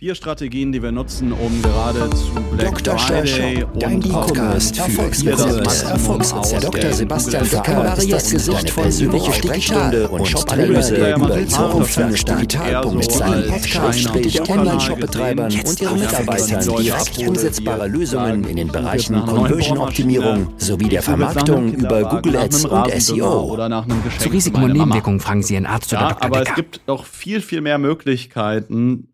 Vier 0.00 0.14
Strategien, 0.14 0.70
die 0.70 0.80
wir 0.80 0.92
nutzen, 0.92 1.32
um 1.32 1.60
gerade 1.60 2.08
zu 2.10 2.32
Black 2.56 2.84
Dr. 2.84 2.96
Friday 3.00 3.62
Shop, 3.62 3.80
dein 3.80 3.94
und 3.96 4.04
für 4.04 4.80
Erfolgsrezept. 4.80 5.90
Erfolgsrezept. 5.90 6.62
Dr. 6.62 6.92
Sebastian 6.92 7.48
Becker 7.48 7.98
ist 7.98 8.12
das 8.12 8.30
Gesicht 8.30 8.70
von 8.70 8.84
persönliche 8.84 9.32
Sprechstunde 9.32 10.08
und 10.08 10.24
Shop-Analyse 10.24 11.14
über 11.14 11.48
Zukunftsdigital. 11.48 12.94
Mit 12.94 13.10
seinem 13.10 13.50
Podcast 13.50 13.98
stellt 13.98 14.36
er 14.36 14.48
Online-Shop-Betreibern 14.48 15.52
und 15.66 15.80
ihren 15.80 15.98
Mitarbeitern 15.98 16.76
direkt 16.76 17.18
umsetzbare 17.18 17.88
Lösungen 17.88 18.44
in 18.44 18.54
den 18.54 18.68
Bereichen 18.68 19.20
Conversion-Optimierung 19.26 20.54
sowie 20.58 20.90
der 20.90 21.02
Vermarktung 21.02 21.74
über 21.74 22.04
Google 22.04 22.36
Ads 22.36 22.66
und 22.66 23.02
SEO. 23.02 23.52
Oder 23.52 23.68
nach 23.68 23.82
einem 23.82 24.04
Geschenk 24.04 24.22
Zu 24.22 24.28
Risiken 24.28 24.62
und. 24.62 24.74
Nebenwirkungen 24.74 25.18
fragen 25.18 25.42
Sie 25.42 25.54
Ihren 25.54 25.66
Arzt 25.66 25.92
oder 25.92 26.02
Ja, 26.02 26.08
Dr. 26.10 26.24
aber 26.24 26.42
es 26.42 26.54
gibt 26.54 26.86
noch 26.86 27.04
viel, 27.04 27.40
viel 27.40 27.62
mehr 27.62 27.78
Möglichkeiten 27.78 29.08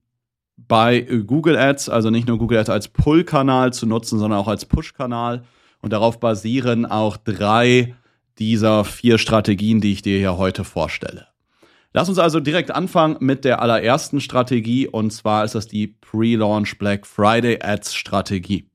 bei 0.68 1.00
Google 1.00 1.56
Ads, 1.56 1.88
also 1.88 2.10
nicht 2.10 2.26
nur 2.26 2.38
Google 2.38 2.58
Ads 2.58 2.70
als 2.70 2.88
Pull-Kanal 2.88 3.72
zu 3.72 3.86
nutzen, 3.86 4.18
sondern 4.18 4.38
auch 4.38 4.48
als 4.48 4.64
Push-Kanal. 4.66 5.44
Und 5.80 5.92
darauf 5.92 6.20
basieren 6.20 6.86
auch 6.86 7.16
drei 7.16 7.94
dieser 8.38 8.84
vier 8.84 9.18
Strategien, 9.18 9.80
die 9.80 9.92
ich 9.92 10.02
dir 10.02 10.18
hier 10.18 10.36
heute 10.36 10.64
vorstelle. 10.64 11.28
Lass 11.92 12.08
uns 12.08 12.18
also 12.18 12.40
direkt 12.40 12.72
anfangen 12.72 13.18
mit 13.20 13.44
der 13.44 13.62
allerersten 13.62 14.20
Strategie 14.20 14.88
und 14.88 15.12
zwar 15.12 15.44
ist 15.44 15.54
das 15.54 15.68
die 15.68 15.86
Pre-Launch 15.86 16.76
Black 16.78 17.06
Friday 17.06 17.60
Ads 17.62 17.94
Strategie. 17.94 18.68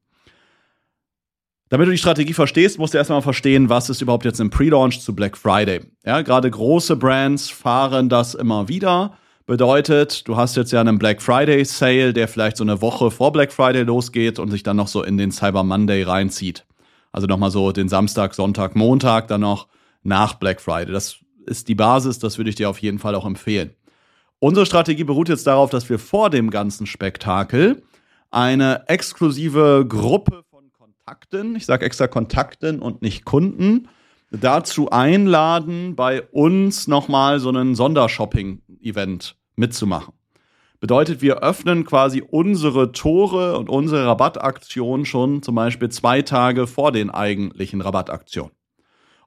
Damit 1.67 1.88
du 1.88 1.91
die 1.91 1.97
Strategie 1.97 2.33
verstehst, 2.33 2.80
musst 2.80 2.94
du 2.94 2.97
erstmal 2.97 3.21
verstehen, 3.21 3.69
was 3.69 3.89
ist 3.89 4.02
überhaupt 4.02 4.25
jetzt 4.25 4.39
im 4.39 4.49
Pre-Launch 4.49 5.02
zu 5.02 5.13
Black 5.13 5.38
Friday. 5.38 5.81
Ja, 6.05 6.21
gerade 6.21 6.49
große 6.49 6.95
Brands 6.95 7.49
fahren 7.49 8.09
das 8.09 8.33
immer 8.33 8.69
wieder. 8.69 9.17
Bedeutet, 9.49 10.27
du 10.27 10.38
hast 10.38 10.55
jetzt 10.58 10.71
ja 10.71 10.80
einen 10.80 10.99
Black 10.99 11.23
Friday 11.23 11.66
Sale, 11.66 12.13
der 12.13 12.27
vielleicht 12.27 12.55
so 12.55 12.63
eine 12.63 12.84
Woche 12.84 13.09
vor 13.09 13.31
Black 13.31 13.52
Friday 13.52 13.81
losgeht 13.81 14.38
und 14.38 14.52
sich 14.52 14.62
dann 14.62 14.77
noch 14.77 14.88
so 14.88 15.02
in 15.02 15.17
den 15.17 15.31
Cyber 15.31 15.63
Monday 15.63 16.03
reinzieht. 16.03 16.67
Also 17.11 17.25
nochmal 17.25 17.50
so 17.50 17.72
den 17.72 17.89
Samstag, 17.89 18.36
Sonntag, 18.36 18.75
Montag 18.75 19.28
dann 19.28 19.41
noch 19.41 19.67
nach 20.03 20.36
Black 20.36 20.61
Friday. 20.61 20.94
Das 20.94 21.16
ist 21.47 21.67
die 21.67 21.73
Basis, 21.73 22.19
das 22.19 22.38
würde 22.38 22.52
ich 22.52 22.58
dir 22.58 22.69
auf 22.69 22.78
jeden 22.78 23.00
Fall 23.00 23.16
auch 23.16 23.25
empfehlen. 23.25 23.73
Unsere 24.38 24.67
Strategie 24.67 25.03
beruht 25.03 25.30
jetzt 25.30 25.47
darauf, 25.47 25.72
dass 25.72 25.89
wir 25.89 25.97
vor 25.97 26.30
dem 26.30 26.52
ganzen 26.52 26.86
Spektakel 26.86 27.81
eine 28.30 28.88
exklusive 28.88 29.84
Gruppe 29.89 30.44
von 30.52 30.72
Kontakten, 30.73 31.56
ich 31.56 31.66
sage 31.66 31.88
extra 31.88 32.06
Kontakten 32.06 32.78
und 32.78 33.02
nicht 33.02 33.25
Kunden, 33.25 33.89
dazu 34.30 34.91
einladen, 34.91 35.95
bei 35.95 36.22
uns 36.22 36.88
nochmal 36.88 37.39
so 37.39 37.50
einen 37.50 37.73
Sondershopping-Event 37.73 39.38
mitzumachen. 39.59 40.13
Bedeutet, 40.79 41.21
wir 41.21 41.43
öffnen 41.43 41.83
quasi 41.83 42.23
unsere 42.25 42.93
Tore 42.93 43.57
und 43.57 43.69
unsere 43.69 44.05
Rabattaktion 44.05 45.05
schon 45.05 45.43
zum 45.43 45.55
Beispiel 45.55 45.89
zwei 45.89 46.21
Tage 46.21 46.67
vor 46.67 46.91
den 46.91 47.09
eigentlichen 47.09 47.81
Rabattaktionen. 47.81 48.53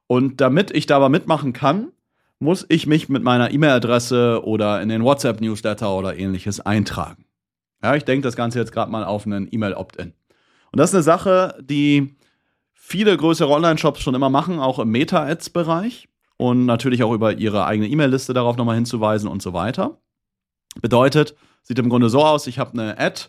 Und 0.06 0.41
damit 0.41 0.70
ich 0.70 0.86
da 0.86 0.97
aber 0.97 1.11
mitmachen 1.11 1.52
kann, 1.52 1.92
muss 2.39 2.66
ich 2.69 2.86
mich 2.86 3.08
mit 3.08 3.22
meiner 3.22 3.52
E-Mail-Adresse 3.52 4.42
oder 4.44 4.83
in 4.83 4.89
den 4.89 5.05
WhatsApp-Newsletter 5.05 5.94
oder 5.94 6.16
ähnliches 6.16 6.61
eintragen. 6.61 7.27
Ja, 7.83 7.94
ich 7.94 8.05
denke 8.05 8.22
das 8.22 8.34
Ganze 8.34 8.58
jetzt 8.58 8.72
gerade 8.72 8.91
mal 8.91 9.05
auf 9.05 9.27
einen 9.27 9.48
E-Mail-Opt-in. 9.50 10.12
Und 10.72 10.78
das 10.78 10.91
ist 10.91 10.94
eine 10.94 11.02
Sache, 11.02 11.58
die 11.61 12.17
viele 12.72 13.17
größere 13.17 13.50
Online-Shops 13.50 14.00
schon 14.00 14.14
immer 14.14 14.30
machen, 14.30 14.58
auch 14.58 14.78
im 14.78 14.91
Meta-Ads-Bereich 14.91 16.08
und 16.36 16.64
natürlich 16.64 17.05
auch 17.05 17.12
über 17.12 17.34
ihre 17.34 17.64
eigene 17.67 17.89
E-Mail-Liste 17.89 18.34
darauf 18.34 18.56
nochmal 18.56 18.74
hinzuweisen 18.74 19.28
und 19.28 19.42
so 19.42 19.52
weiter. 19.52 20.02
Bedeutet, 20.81 21.34
sieht 21.62 21.78
im 21.78 21.89
Grunde 21.89 22.09
so 22.09 22.25
aus, 22.25 22.47
ich 22.47 22.59
habe 22.59 22.73
eine 22.73 22.98
Ad, 22.98 23.25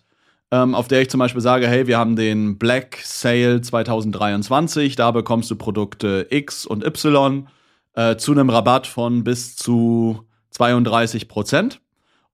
ähm, 0.52 0.75
auf 0.75 0.88
der 0.88 1.02
ich 1.02 1.09
zum 1.09 1.19
Beispiel 1.19 1.41
sage, 1.41 1.67
hey, 1.67 1.88
wir 1.88 1.97
haben 1.97 2.16
den 2.16 2.58
Black 2.58 3.00
Sale 3.03 3.61
2023, 3.61 4.95
da 4.95 5.11
bekommst 5.11 5.52
du 5.52 5.55
Produkte 5.55 6.27
X 6.30 6.66
und 6.66 6.85
Y 6.85 7.47
äh, 7.95 8.16
zu 8.17 8.31
einem 8.31 8.50
Rabatt 8.50 8.88
von 8.88 9.23
bis 9.23 9.56
zu 9.56 10.25
32 10.51 11.28
Prozent. 11.28 11.81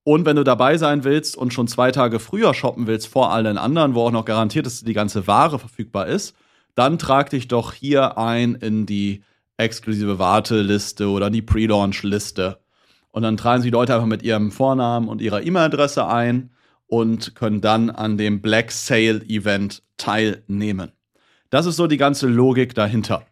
Und 0.03 0.25
wenn 0.25 0.35
du 0.35 0.43
dabei 0.43 0.77
sein 0.77 1.03
willst 1.03 1.37
und 1.37 1.53
schon 1.53 1.67
zwei 1.67 1.91
Tage 1.91 2.19
früher 2.19 2.53
shoppen 2.53 2.87
willst 2.87 3.07
vor 3.07 3.31
allen 3.31 3.57
anderen, 3.57 3.95
wo 3.95 4.01
auch 4.01 4.11
noch 4.11 4.25
garantiert 4.25 4.65
ist, 4.65 4.81
dass 4.81 4.85
die 4.85 4.93
ganze 4.93 5.27
Ware 5.27 5.59
verfügbar 5.59 6.07
ist, 6.07 6.35
dann 6.75 6.97
trag 6.97 7.29
dich 7.29 7.47
doch 7.47 7.73
hier 7.73 8.17
ein 8.17 8.55
in 8.55 8.85
die 8.85 9.23
exklusive 9.57 10.17
Warteliste 10.17 11.09
oder 11.09 11.29
die 11.29 11.41
Pre-Launch-Liste. 11.41 12.59
Und 13.11 13.23
dann 13.23 13.37
tragen 13.37 13.61
sich 13.61 13.71
die 13.71 13.75
Leute 13.75 13.93
einfach 13.93 14.07
mit 14.07 14.23
ihrem 14.23 14.51
Vornamen 14.51 15.07
und 15.07 15.21
ihrer 15.21 15.43
E-Mail-Adresse 15.43 16.07
ein 16.07 16.51
und 16.87 17.35
können 17.35 17.61
dann 17.61 17.89
an 17.89 18.17
dem 18.17 18.41
Black 18.41 18.71
Sale 18.71 19.21
Event 19.27 19.83
teilnehmen. 19.97 20.91
Das 21.49 21.65
ist 21.65 21.75
so 21.77 21.87
die 21.87 21.97
ganze 21.97 22.27
Logik 22.27 22.75
dahinter. 22.75 23.23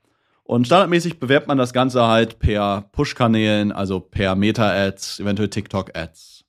Und 0.43 0.65
standardmäßig 0.65 1.19
bewerbt 1.19 1.47
man 1.47 1.57
das 1.57 1.73
Ganze 1.73 2.07
halt 2.07 2.39
per 2.39 2.89
Push-Kanälen, 2.93 3.71
also 3.71 3.99
per 3.99 4.35
Meta-Ads, 4.35 5.19
eventuell 5.19 5.49
TikTok-Ads. 5.49 6.45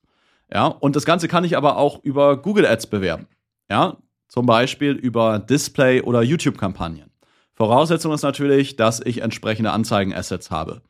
Ja, 0.52 0.66
und 0.66 0.96
das 0.96 1.04
Ganze 1.04 1.28
kann 1.28 1.44
ich 1.44 1.56
aber 1.56 1.76
auch 1.76 2.02
über 2.04 2.40
Google 2.40 2.64
Ads 2.64 2.86
bewerben. 2.86 3.26
Ja, 3.68 3.98
zum 4.28 4.46
Beispiel 4.46 4.92
über 4.92 5.38
Display- 5.38 6.02
oder 6.02 6.22
YouTube-Kampagnen. 6.22 7.10
Voraussetzung 7.54 8.12
ist 8.12 8.22
natürlich, 8.22 8.76
dass 8.76 9.00
ich 9.00 9.20
entsprechende 9.20 9.72
Anzeigen-Assets 9.72 10.50
habe. 10.50 10.80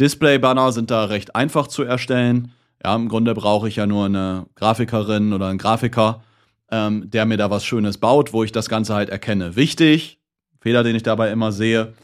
Display-Banner 0.00 0.72
sind 0.72 0.90
da 0.90 1.04
recht 1.04 1.34
einfach 1.34 1.66
zu 1.66 1.82
erstellen. 1.82 2.52
Ja, 2.82 2.94
im 2.94 3.08
Grunde 3.08 3.34
brauche 3.34 3.68
ich 3.68 3.76
ja 3.76 3.86
nur 3.86 4.06
eine 4.06 4.46
Grafikerin 4.54 5.32
oder 5.32 5.48
einen 5.48 5.58
Grafiker, 5.58 6.22
ähm, 6.70 7.10
der 7.10 7.26
mir 7.26 7.36
da 7.36 7.50
was 7.50 7.64
Schönes 7.64 7.98
baut, 7.98 8.32
wo 8.32 8.44
ich 8.44 8.52
das 8.52 8.68
Ganze 8.68 8.94
halt 8.94 9.08
erkenne. 9.08 9.56
Wichtig, 9.56 10.20
Fehler, 10.60 10.84
den 10.84 10.94
ich 10.94 11.02
dabei 11.02 11.30
immer 11.30 11.50
sehe, 11.50 11.94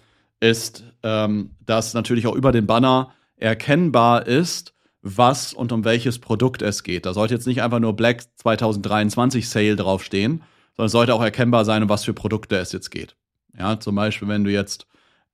ist, 0.40 0.84
ähm, 1.02 1.50
dass 1.64 1.94
natürlich 1.94 2.26
auch 2.26 2.34
über 2.34 2.52
den 2.52 2.66
Banner 2.66 3.12
erkennbar 3.36 4.26
ist, 4.26 4.74
was 5.02 5.52
und 5.52 5.70
um 5.70 5.84
welches 5.84 6.18
Produkt 6.18 6.62
es 6.62 6.82
geht. 6.82 7.04
Da 7.04 7.12
sollte 7.12 7.34
jetzt 7.34 7.46
nicht 7.46 7.62
einfach 7.62 7.78
nur 7.78 7.94
Black 7.94 8.24
2023 8.36 9.48
Sale 9.48 9.76
draufstehen, 9.76 10.42
sondern 10.76 10.86
es 10.86 10.92
sollte 10.92 11.14
auch 11.14 11.22
erkennbar 11.22 11.64
sein, 11.64 11.82
um 11.82 11.88
was 11.88 12.04
für 12.04 12.14
Produkte 12.14 12.56
es 12.56 12.72
jetzt 12.72 12.90
geht. 12.90 13.14
Ja, 13.56 13.78
zum 13.78 13.94
Beispiel, 13.94 14.28
wenn 14.28 14.44
du 14.44 14.50
jetzt 14.50 14.86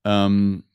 ähm, 0.03 0.65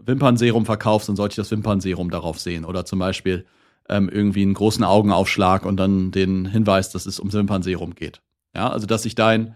Wimpernserum 0.00 0.66
verkaufst, 0.66 1.08
dann 1.08 1.16
sollte 1.16 1.32
ich 1.32 1.36
das 1.36 1.50
Wimpernserum 1.50 2.10
darauf 2.10 2.38
sehen. 2.38 2.64
Oder 2.64 2.84
zum 2.84 2.98
Beispiel 2.98 3.46
ähm, 3.88 4.08
irgendwie 4.08 4.42
einen 4.42 4.54
großen 4.54 4.84
Augenaufschlag 4.84 5.64
und 5.64 5.76
dann 5.76 6.10
den 6.10 6.46
Hinweis, 6.46 6.90
dass 6.90 7.06
es 7.06 7.18
um 7.18 7.32
Wimpernserum 7.32 7.94
geht. 7.94 8.20
Ja, 8.54 8.70
also 8.70 8.86
dass 8.86 9.04
ich 9.04 9.14
dein 9.14 9.54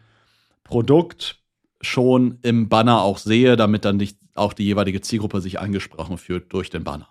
Produkt 0.64 1.38
schon 1.80 2.38
im 2.42 2.68
Banner 2.68 3.02
auch 3.02 3.18
sehe, 3.18 3.56
damit 3.56 3.84
dann 3.84 3.96
nicht 3.96 4.18
auch 4.34 4.52
die 4.52 4.64
jeweilige 4.64 5.00
Zielgruppe 5.00 5.40
sich 5.40 5.58
angesprochen 5.58 6.18
fühlt 6.18 6.52
durch 6.52 6.70
den 6.70 6.84
Banner. 6.84 7.08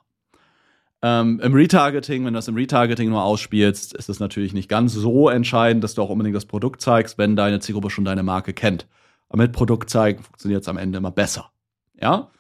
Ähm, 1.02 1.40
Im 1.42 1.54
Retargeting, 1.54 2.26
wenn 2.26 2.34
du 2.34 2.38
das 2.38 2.50
im 2.50 2.56
Retargeting 2.56 3.10
nur 3.10 3.24
ausspielst, 3.24 3.94
ist 3.94 4.10
es 4.10 4.20
natürlich 4.20 4.54
nicht 4.54 4.68
ganz 4.68 4.94
so 4.94 5.30
entscheidend, 5.30 5.84
dass 5.84 5.94
du 5.94 6.02
auch 6.02 6.10
unbedingt 6.10 6.36
das 6.36 6.46
Produkt 6.46 6.82
zeigst, 6.82 7.18
wenn 7.18 7.36
deine 7.36 7.60
Zielgruppe 7.60 7.90
schon 7.90 8.06
deine 8.06 8.24
Marke 8.24 8.54
kennt. 8.54 8.86
Aber 9.30 9.44
mit 9.44 9.54
Produkt 9.54 9.90
zeigen 9.90 10.24
funktioniert 10.24 10.64
es 10.64 10.68
am 10.68 10.78
Ende 10.78 10.98
immer 10.98 11.12
besser. 11.12 11.52
Ja? 12.00 12.32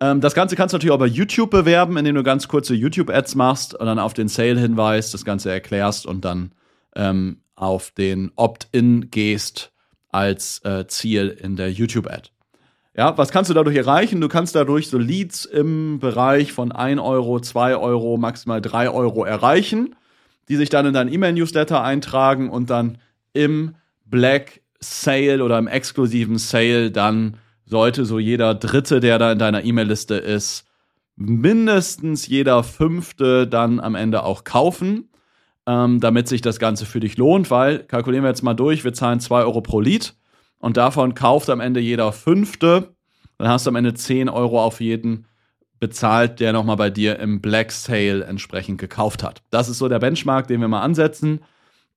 Ähm, 0.00 0.20
das 0.20 0.34
Ganze 0.34 0.56
kannst 0.56 0.72
du 0.72 0.76
natürlich 0.76 0.92
auch 0.92 0.98
bei 0.98 1.06
YouTube 1.06 1.50
bewerben, 1.50 1.96
indem 1.96 2.14
du 2.14 2.22
ganz 2.22 2.48
kurze 2.48 2.74
YouTube-Ads 2.74 3.34
machst 3.34 3.74
und 3.74 3.86
dann 3.86 3.98
auf 3.98 4.14
den 4.14 4.28
Sale 4.28 4.58
hinweist, 4.60 5.14
das 5.14 5.24
Ganze 5.24 5.50
erklärst 5.50 6.06
und 6.06 6.24
dann 6.24 6.52
ähm, 6.94 7.38
auf 7.54 7.90
den 7.90 8.32
Opt-in 8.36 9.10
gehst 9.10 9.72
als 10.10 10.62
äh, 10.64 10.86
Ziel 10.86 11.28
in 11.28 11.56
der 11.56 11.72
YouTube-Ad. 11.72 12.30
Ja, 12.96 13.16
was 13.18 13.30
kannst 13.30 13.50
du 13.50 13.54
dadurch 13.54 13.76
erreichen? 13.76 14.22
Du 14.22 14.28
kannst 14.28 14.54
dadurch 14.54 14.88
so 14.88 14.96
Leads 14.96 15.44
im 15.44 15.98
Bereich 15.98 16.52
von 16.52 16.72
1 16.72 16.98
Euro, 17.00 17.40
2 17.40 17.76
Euro, 17.76 18.16
maximal 18.16 18.62
3 18.62 18.88
Euro 18.88 19.24
erreichen, 19.24 19.94
die 20.48 20.56
sich 20.56 20.70
dann 20.70 20.86
in 20.86 20.94
deinen 20.94 21.12
E-Mail-Newsletter 21.12 21.82
eintragen 21.82 22.48
und 22.48 22.70
dann 22.70 22.98
im 23.34 23.74
Black 24.06 24.62
Sale 24.80 25.44
oder 25.44 25.58
im 25.58 25.66
exklusiven 25.66 26.38
Sale 26.38 26.90
dann 26.90 27.36
sollte 27.66 28.04
so 28.04 28.18
jeder 28.18 28.54
Dritte, 28.54 29.00
der 29.00 29.18
da 29.18 29.32
in 29.32 29.38
deiner 29.38 29.64
E-Mail-Liste 29.64 30.14
ist, 30.14 30.64
mindestens 31.16 32.26
jeder 32.26 32.62
Fünfte 32.62 33.46
dann 33.46 33.80
am 33.80 33.94
Ende 33.94 34.22
auch 34.22 34.44
kaufen, 34.44 35.08
ähm, 35.66 36.00
damit 36.00 36.28
sich 36.28 36.42
das 36.42 36.58
Ganze 36.58 36.86
für 36.86 37.00
dich 37.00 37.16
lohnt, 37.16 37.50
weil, 37.50 37.80
kalkulieren 37.80 38.24
wir 38.24 38.28
jetzt 38.28 38.42
mal 38.42 38.54
durch, 38.54 38.84
wir 38.84 38.92
zahlen 38.92 39.20
2 39.20 39.42
Euro 39.42 39.60
pro 39.60 39.80
Lead 39.80 40.14
und 40.58 40.76
davon 40.76 41.14
kauft 41.14 41.50
am 41.50 41.60
Ende 41.60 41.80
jeder 41.80 42.12
Fünfte, 42.12 42.94
dann 43.38 43.48
hast 43.48 43.66
du 43.66 43.70
am 43.70 43.76
Ende 43.76 43.94
10 43.94 44.28
Euro 44.28 44.62
auf 44.62 44.80
jeden 44.80 45.26
bezahlt, 45.80 46.40
der 46.40 46.52
nochmal 46.52 46.76
bei 46.76 46.90
dir 46.90 47.18
im 47.18 47.40
Black 47.40 47.72
Sale 47.72 48.24
entsprechend 48.24 48.78
gekauft 48.78 49.22
hat. 49.22 49.42
Das 49.50 49.68
ist 49.68 49.78
so 49.78 49.88
der 49.88 49.98
Benchmark, 49.98 50.48
den 50.48 50.60
wir 50.60 50.68
mal 50.68 50.80
ansetzen. 50.80 51.40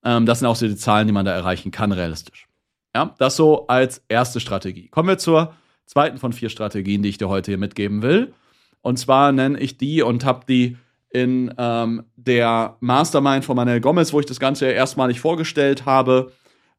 Ähm, 0.04 0.26
das 0.26 0.40
sind 0.40 0.48
auch 0.48 0.56
so 0.56 0.68
die 0.68 0.76
Zahlen, 0.76 1.08
die 1.08 1.14
man 1.14 1.26
da 1.26 1.32
erreichen 1.32 1.72
kann, 1.72 1.92
realistisch. 1.92 2.48
Ja, 2.96 3.16
das 3.20 3.36
so 3.36 3.68
als 3.68 4.04
erste 4.10 4.40
Strategie. 4.40 4.90
Kommen 4.90 5.08
wir 5.08 5.18
zur 5.18 5.54
zweiten 5.90 6.20
von 6.20 6.34
vier 6.34 6.50
Strategien, 6.50 7.02
die 7.02 7.10
ich 7.10 7.18
dir 7.18 7.30
heute 7.30 7.50
hier 7.50 7.58
mitgeben 7.58 8.04
will. 8.04 8.32
Und 8.82 9.00
zwar 9.00 9.32
nenne 9.32 9.60
ich 9.60 9.78
die 9.78 10.04
und 10.04 10.24
habe 10.24 10.46
die 10.48 10.78
in 11.10 11.52
ähm, 11.58 12.04
der 12.16 12.78
Mastermind 12.80 13.44
von 13.44 13.56
Manuel 13.56 13.82
Gomez, 13.82 14.14
wo 14.14 14.20
ich 14.20 14.28
das 14.28 14.40
Ganze 14.40 14.68
ja 14.68 14.72
erstmalig 14.74 15.20
vorgestellt 15.20 15.88
habe, 15.88 16.32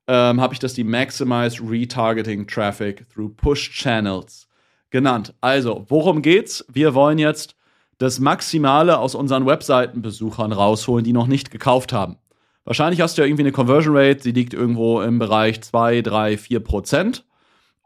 ähm, 0.06 0.40
habe 0.40 0.54
ich 0.54 0.60
das 0.60 0.74
die 0.74 0.84
Maximize 0.84 1.60
Retargeting 1.60 2.46
Traffic 2.46 3.04
through 3.12 3.34
Push 3.36 3.72
Channels 3.72 4.48
genannt. 4.90 5.34
Also, 5.40 5.84
worum 5.88 6.22
geht's? 6.22 6.64
Wir 6.72 6.94
wollen 6.94 7.18
jetzt 7.18 7.56
das 7.98 8.20
Maximale 8.20 8.96
aus 8.98 9.16
unseren 9.16 9.44
Webseitenbesuchern 9.44 10.52
rausholen, 10.52 11.04
die 11.04 11.12
noch 11.12 11.26
nicht 11.26 11.50
gekauft 11.50 11.92
haben. 11.92 12.16
Wahrscheinlich 12.64 13.00
hast 13.00 13.18
du 13.18 13.22
ja 13.22 13.26
irgendwie 13.26 13.42
eine 13.42 13.52
Conversion 13.52 13.96
Rate, 13.96 14.22
die 14.22 14.32
liegt 14.32 14.54
irgendwo 14.54 15.00
im 15.00 15.18
Bereich 15.18 15.60
2, 15.62 16.02
3, 16.02 16.38
4 16.38 16.60
Prozent. 16.60 17.24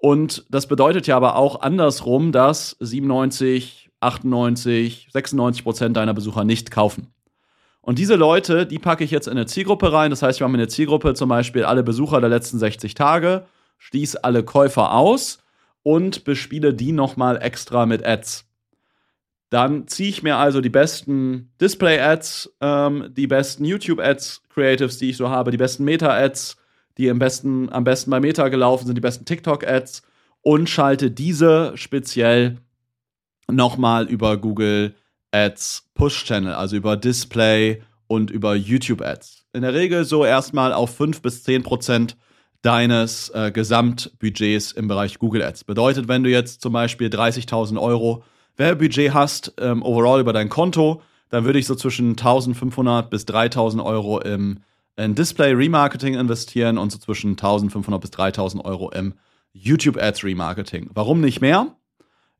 Und 0.04 0.44
das 0.50 0.66
bedeutet 0.66 1.06
ja 1.06 1.16
aber 1.16 1.34
auch 1.34 1.62
andersrum, 1.62 2.30
dass 2.30 2.76
97, 2.78 3.90
98, 4.00 5.08
96 5.10 5.64
Prozent 5.64 5.96
deiner 5.96 6.12
Besucher 6.12 6.44
nicht 6.44 6.70
kaufen. 6.70 7.14
Und 7.80 7.98
diese 7.98 8.14
Leute, 8.14 8.66
die 8.66 8.78
packe 8.78 9.02
ich 9.02 9.10
jetzt 9.10 9.28
in 9.28 9.30
eine 9.30 9.46
Zielgruppe 9.46 9.94
rein. 9.94 10.10
Das 10.10 10.20
heißt, 10.20 10.40
wir 10.40 10.44
haben 10.44 10.52
in 10.52 10.58
der 10.58 10.68
Zielgruppe 10.68 11.14
zum 11.14 11.30
Beispiel 11.30 11.64
alle 11.64 11.82
Besucher 11.82 12.20
der 12.20 12.28
letzten 12.28 12.58
60 12.58 12.92
Tage, 12.92 13.46
schließe 13.78 14.22
alle 14.22 14.42
Käufer 14.42 14.92
aus 14.92 15.38
und 15.82 16.24
bespiele 16.24 16.74
die 16.74 16.92
nochmal 16.92 17.40
extra 17.40 17.86
mit 17.86 18.04
Ads. 18.04 18.44
Dann 19.48 19.88
ziehe 19.88 20.10
ich 20.10 20.22
mir 20.22 20.36
also 20.36 20.60
die 20.60 20.68
besten 20.68 21.50
Display-Ads, 21.62 22.56
ähm, 22.60 23.08
die 23.16 23.26
besten 23.26 23.64
YouTube-Ads, 23.64 24.42
Creatives, 24.50 24.98
die 24.98 25.08
ich 25.08 25.16
so 25.16 25.30
habe, 25.30 25.50
die 25.50 25.56
besten 25.56 25.84
Meta-Ads, 25.84 26.58
die 26.98 27.10
am 27.10 27.18
besten, 27.18 27.72
am 27.72 27.84
besten 27.84 28.10
bei 28.10 28.20
Meta 28.20 28.48
gelaufen 28.48 28.86
sind, 28.86 28.96
die 28.96 29.00
besten 29.00 29.24
TikTok-Ads 29.24 30.02
und 30.42 30.68
schalte 30.68 31.10
diese 31.10 31.72
speziell 31.76 32.58
nochmal 33.50 34.06
über 34.06 34.36
Google 34.36 34.94
Ads 35.32 35.90
Push-Channel, 35.94 36.54
also 36.54 36.76
über 36.76 36.96
Display 36.96 37.82
und 38.06 38.30
über 38.30 38.54
YouTube-Ads. 38.54 39.46
In 39.52 39.62
der 39.62 39.74
Regel 39.74 40.04
so 40.04 40.24
erstmal 40.24 40.72
auf 40.72 40.94
5 40.96 41.22
bis 41.22 41.42
10 41.44 41.62
Prozent 41.62 42.16
deines 42.62 43.28
äh, 43.30 43.50
Gesamtbudgets 43.52 44.72
im 44.72 44.88
Bereich 44.88 45.18
Google 45.18 45.42
Ads. 45.42 45.64
Bedeutet, 45.64 46.08
wenn 46.08 46.22
du 46.22 46.30
jetzt 46.30 46.62
zum 46.62 46.72
Beispiel 46.72 47.08
30.000 47.08 47.80
Euro 47.80 48.24
Werbebudget 48.56 49.12
hast, 49.12 49.52
ähm, 49.58 49.82
overall 49.82 50.20
über 50.20 50.32
dein 50.32 50.48
Konto, 50.48 51.02
dann 51.28 51.44
würde 51.44 51.58
ich 51.58 51.66
so 51.66 51.74
zwischen 51.74 52.10
1500 52.10 53.10
bis 53.10 53.26
3000 53.26 53.82
Euro 53.82 54.20
im 54.20 54.60
in 54.96 55.14
Display 55.14 55.52
Remarketing 55.52 56.14
investieren 56.14 56.78
und 56.78 56.90
so 56.90 56.98
zwischen 56.98 57.30
1500 57.32 58.00
bis 58.00 58.10
3000 58.12 58.64
Euro 58.64 58.90
im 58.90 59.14
YouTube 59.52 59.96
Ads 59.96 60.24
Remarketing. 60.24 60.90
Warum 60.94 61.20
nicht 61.20 61.40
mehr? 61.40 61.74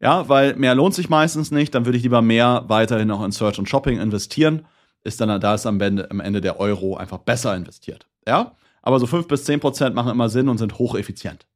Ja, 0.01 0.29
weil 0.29 0.57
mehr 0.57 0.75
lohnt 0.75 0.95
sich 0.95 1.09
meistens 1.09 1.51
nicht, 1.51 1.75
dann 1.75 1.87
würde 1.87 1.97
ich 1.97 2.03
lieber 2.03 2.21
mehr 2.21 2.65
weiterhin 2.69 3.09
noch 3.09 3.25
in 3.25 3.33
Search 3.33 3.59
und 3.59 3.69
Shopping 3.69 3.99
investieren. 3.99 4.67
Ist 5.03 5.21
dann, 5.21 5.41
da 5.41 5.55
ist 5.55 5.67
am 5.67 5.81
Ende, 5.81 6.11
am 6.11 6.21
Ende 6.21 6.41
der 6.41 6.61
Euro 6.61 6.97
einfach 6.97 7.19
besser 7.19 7.55
investiert. 7.57 8.07
Ja, 8.27 8.53
aber 8.83 8.99
so 9.01 9.07
5 9.07 9.29
bis 9.29 9.45
10 9.45 9.61
Prozent 9.61 9.95
machen 9.95 10.11
immer 10.11 10.29
Sinn 10.29 10.49
und 10.49 10.59
sind 10.59 10.79
hocheffizient. 10.79 11.47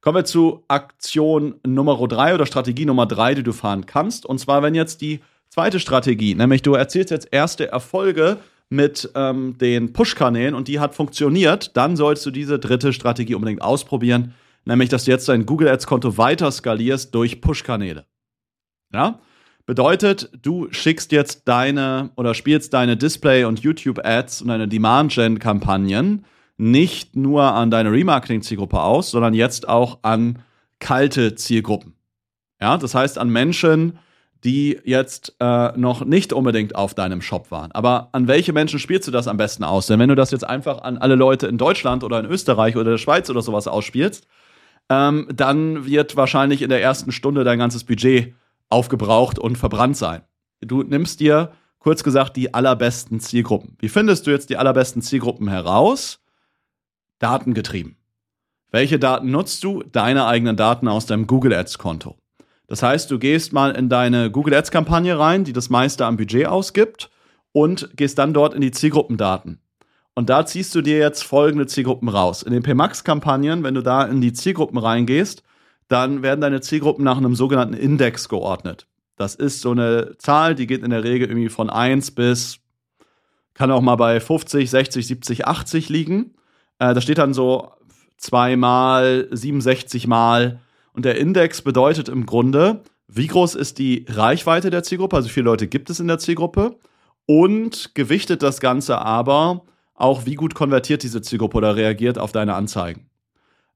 Kommen 0.00 0.18
wir 0.18 0.24
zu 0.24 0.64
Aktion 0.68 1.56
Nummer 1.66 1.96
drei 2.06 2.34
oder 2.34 2.46
Strategie 2.46 2.84
Nummer 2.84 3.06
drei, 3.06 3.34
die 3.34 3.42
du 3.42 3.52
fahren 3.52 3.86
kannst. 3.86 4.24
Und 4.24 4.38
zwar, 4.38 4.62
wenn 4.62 4.74
jetzt 4.74 5.00
die 5.00 5.20
zweite 5.48 5.80
Strategie, 5.80 6.34
nämlich 6.34 6.62
du 6.62 6.74
erzählst 6.74 7.10
jetzt 7.10 7.28
erste 7.32 7.70
Erfolge 7.72 8.38
mit 8.68 9.10
ähm, 9.14 9.56
den 9.58 9.92
Push-Kanälen 9.92 10.54
und 10.54 10.68
die 10.68 10.80
hat 10.80 10.94
funktioniert, 10.94 11.76
dann 11.76 11.96
sollst 11.96 12.26
du 12.26 12.30
diese 12.30 12.58
dritte 12.58 12.92
Strategie 12.92 13.34
unbedingt 13.34 13.62
ausprobieren, 13.62 14.34
nämlich 14.64 14.88
dass 14.88 15.04
du 15.04 15.10
jetzt 15.12 15.28
dein 15.28 15.46
Google 15.46 15.68
Ads-Konto 15.68 16.18
weiter 16.18 16.50
skalierst 16.50 17.14
durch 17.14 17.40
Push-Kanäle. 17.40 18.06
Ja? 18.92 19.20
Bedeutet, 19.66 20.30
du 20.42 20.68
schickst 20.70 21.12
jetzt 21.12 21.48
deine 21.48 22.10
oder 22.16 22.34
spielst 22.34 22.72
deine 22.72 22.96
Display- 22.96 23.44
und 23.44 23.60
YouTube-Ads 23.60 24.42
und 24.42 24.48
deine 24.48 24.68
Demand-Gen-Kampagnen 24.68 26.24
nicht 26.56 27.16
nur 27.16 27.42
an 27.52 27.70
deine 27.70 27.90
Remarketing-Zielgruppe 27.92 28.80
aus, 28.80 29.10
sondern 29.10 29.34
jetzt 29.34 29.68
auch 29.68 29.98
an 30.02 30.40
kalte 30.78 31.34
Zielgruppen. 31.34 31.94
Ja, 32.60 32.78
das 32.78 32.94
heißt 32.94 33.18
an 33.18 33.28
Menschen, 33.28 33.98
die 34.46 34.78
jetzt 34.84 35.34
äh, 35.40 35.76
noch 35.76 36.04
nicht 36.04 36.32
unbedingt 36.32 36.76
auf 36.76 36.94
deinem 36.94 37.20
Shop 37.20 37.50
waren. 37.50 37.72
Aber 37.72 38.10
an 38.12 38.28
welche 38.28 38.52
Menschen 38.52 38.78
spielst 38.78 39.08
du 39.08 39.12
das 39.12 39.26
am 39.26 39.36
besten 39.36 39.64
aus? 39.64 39.88
Denn 39.88 39.98
wenn 39.98 40.08
du 40.08 40.14
das 40.14 40.30
jetzt 40.30 40.48
einfach 40.48 40.82
an 40.82 40.98
alle 40.98 41.16
Leute 41.16 41.48
in 41.48 41.58
Deutschland 41.58 42.04
oder 42.04 42.20
in 42.20 42.26
Österreich 42.26 42.76
oder 42.76 42.92
der 42.92 42.98
Schweiz 42.98 43.28
oder 43.28 43.42
sowas 43.42 43.66
ausspielst, 43.66 44.28
ähm, 44.88 45.26
dann 45.34 45.84
wird 45.84 46.16
wahrscheinlich 46.16 46.62
in 46.62 46.70
der 46.70 46.80
ersten 46.80 47.10
Stunde 47.10 47.42
dein 47.42 47.58
ganzes 47.58 47.82
Budget 47.82 48.34
aufgebraucht 48.68 49.40
und 49.40 49.58
verbrannt 49.58 49.96
sein. 49.96 50.22
Du 50.60 50.84
nimmst 50.84 51.18
dir, 51.18 51.50
kurz 51.80 52.04
gesagt, 52.04 52.36
die 52.36 52.54
allerbesten 52.54 53.18
Zielgruppen. 53.18 53.76
Wie 53.80 53.88
findest 53.88 54.28
du 54.28 54.30
jetzt 54.30 54.48
die 54.48 54.56
allerbesten 54.56 55.02
Zielgruppen 55.02 55.48
heraus? 55.48 56.20
datengetrieben. 57.18 57.96
Welche 58.70 58.98
Daten 58.98 59.30
nutzt 59.30 59.64
du? 59.64 59.82
Deine 59.82 60.26
eigenen 60.26 60.56
Daten 60.56 60.86
aus 60.86 61.06
deinem 61.06 61.26
Google 61.26 61.54
Ads 61.54 61.78
Konto. 61.78 62.16
Das 62.66 62.82
heißt, 62.82 63.10
du 63.10 63.18
gehst 63.18 63.52
mal 63.52 63.70
in 63.70 63.88
deine 63.88 64.30
Google 64.30 64.54
Ads 64.54 64.70
Kampagne 64.70 65.18
rein, 65.18 65.44
die 65.44 65.52
das 65.52 65.70
meiste 65.70 66.04
am 66.04 66.16
Budget 66.16 66.46
ausgibt 66.46 67.10
und 67.52 67.96
gehst 67.96 68.18
dann 68.18 68.34
dort 68.34 68.54
in 68.54 68.60
die 68.60 68.72
Zielgruppendaten. 68.72 69.60
Und 70.14 70.30
da 70.30 70.46
ziehst 70.46 70.74
du 70.74 70.80
dir 70.80 70.98
jetzt 70.98 71.22
folgende 71.22 71.66
Zielgruppen 71.66 72.08
raus. 72.08 72.42
In 72.42 72.52
den 72.52 72.62
PMAX 72.62 73.04
Kampagnen, 73.04 73.62
wenn 73.62 73.74
du 73.74 73.82
da 73.82 74.02
in 74.02 74.20
die 74.20 74.32
Zielgruppen 74.32 74.78
reingehst, 74.78 75.42
dann 75.88 76.22
werden 76.22 76.40
deine 76.40 76.60
Zielgruppen 76.60 77.04
nach 77.04 77.18
einem 77.18 77.34
sogenannten 77.34 77.74
Index 77.74 78.28
geordnet. 78.28 78.86
Das 79.16 79.34
ist 79.34 79.60
so 79.60 79.70
eine 79.70 80.16
Zahl, 80.18 80.54
die 80.54 80.66
geht 80.66 80.82
in 80.82 80.90
der 80.90 81.04
Regel 81.04 81.28
irgendwie 81.28 81.48
von 81.48 81.70
1 81.70 82.12
bis, 82.12 82.60
kann 83.54 83.70
auch 83.70 83.80
mal 83.80 83.96
bei 83.96 84.20
50, 84.20 84.68
60, 84.68 85.06
70, 85.06 85.46
80 85.46 85.88
liegen. 85.88 86.34
Äh, 86.78 86.94
da 86.94 87.00
steht 87.00 87.18
dann 87.18 87.32
so 87.32 87.72
zweimal, 88.16 89.28
67 89.30 90.06
mal. 90.06 90.60
Und 90.96 91.04
der 91.04 91.18
Index 91.18 91.60
bedeutet 91.60 92.08
im 92.08 92.24
Grunde, 92.24 92.82
wie 93.06 93.26
groß 93.26 93.54
ist 93.54 93.78
die 93.78 94.06
Reichweite 94.08 94.70
der 94.70 94.82
Zielgruppe, 94.82 95.16
also 95.16 95.28
wie 95.28 95.32
viele 95.32 95.44
Leute 95.44 95.68
gibt 95.68 95.90
es 95.90 96.00
in 96.00 96.08
der 96.08 96.18
Zielgruppe 96.18 96.78
und 97.26 97.94
gewichtet 97.94 98.42
das 98.42 98.60
Ganze 98.60 98.96
aber 98.98 99.66
auch, 99.94 100.24
wie 100.24 100.36
gut 100.36 100.54
konvertiert 100.54 101.02
diese 101.02 101.20
Zielgruppe 101.20 101.58
oder 101.58 101.76
reagiert 101.76 102.18
auf 102.18 102.32
deine 102.32 102.54
Anzeigen. 102.54 103.10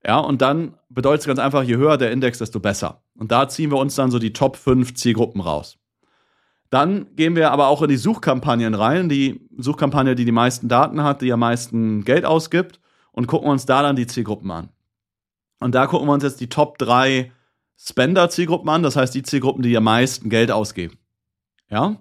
Ja, 0.02 0.19
und 0.19 0.40
dann 0.40 0.76
bedeutet 0.88 1.20
es 1.20 1.26
ganz 1.26 1.38
einfach, 1.38 1.62
je 1.62 1.76
höher 1.76 1.99
der 1.99 2.11
Index, 2.11 2.38
desto 2.38 2.58
besser. 2.58 3.02
Und 3.19 3.31
da 3.31 3.50
ziehen 3.50 3.70
wir 3.70 3.76
uns 3.76 3.94
dann 3.94 4.11
so 4.11 4.19
die 4.19 4.32
Top 4.32 4.56
5 4.56 4.94
Zielgruppen 4.94 5.43
raus. 5.43 5.76
Dann 6.70 7.14
gehen 7.16 7.37
wir 7.37 7.50
aber 7.50 7.69
auch 7.69 7.82
in 7.82 7.90
die 7.90 7.99
Suchkampagnen 7.99 8.75
rein, 8.75 9.11
die 9.11 9.46
Suchkampagne, 9.58 10.14
die 10.14 10.25
die 10.25 10.32
meisten 10.32 10.69
Daten 10.69 11.02
hat, 11.02 11.20
die 11.20 11.34
am 11.34 11.40
meisten 11.40 12.02
Geld 12.02 12.25
ausgibt 12.25 12.81
und 13.12 13.26
gucken 13.26 13.50
uns 13.50 13.66
da 13.66 13.82
dann 13.82 13.96
die 13.96 14.06
Zielgruppen 14.06 14.50
an. 14.50 14.71
Und 15.61 15.75
da 15.75 15.87
gucken 15.87 16.09
wir 16.09 16.12
uns 16.12 16.25
jetzt 16.25 16.40
die 16.40 16.49
Top 16.49 16.79
3 16.79 17.31
Spender-Zielgruppen 17.79 18.69
an, 18.69 18.83
das 18.83 18.97
heißt 18.97 19.14
die 19.14 19.23
Zielgruppen, 19.23 19.62
die 19.62 19.76
am 19.76 19.85
meisten 19.85 20.29
Geld 20.29 20.50
ausgeben. 20.50 20.99
Ja? 21.71 21.97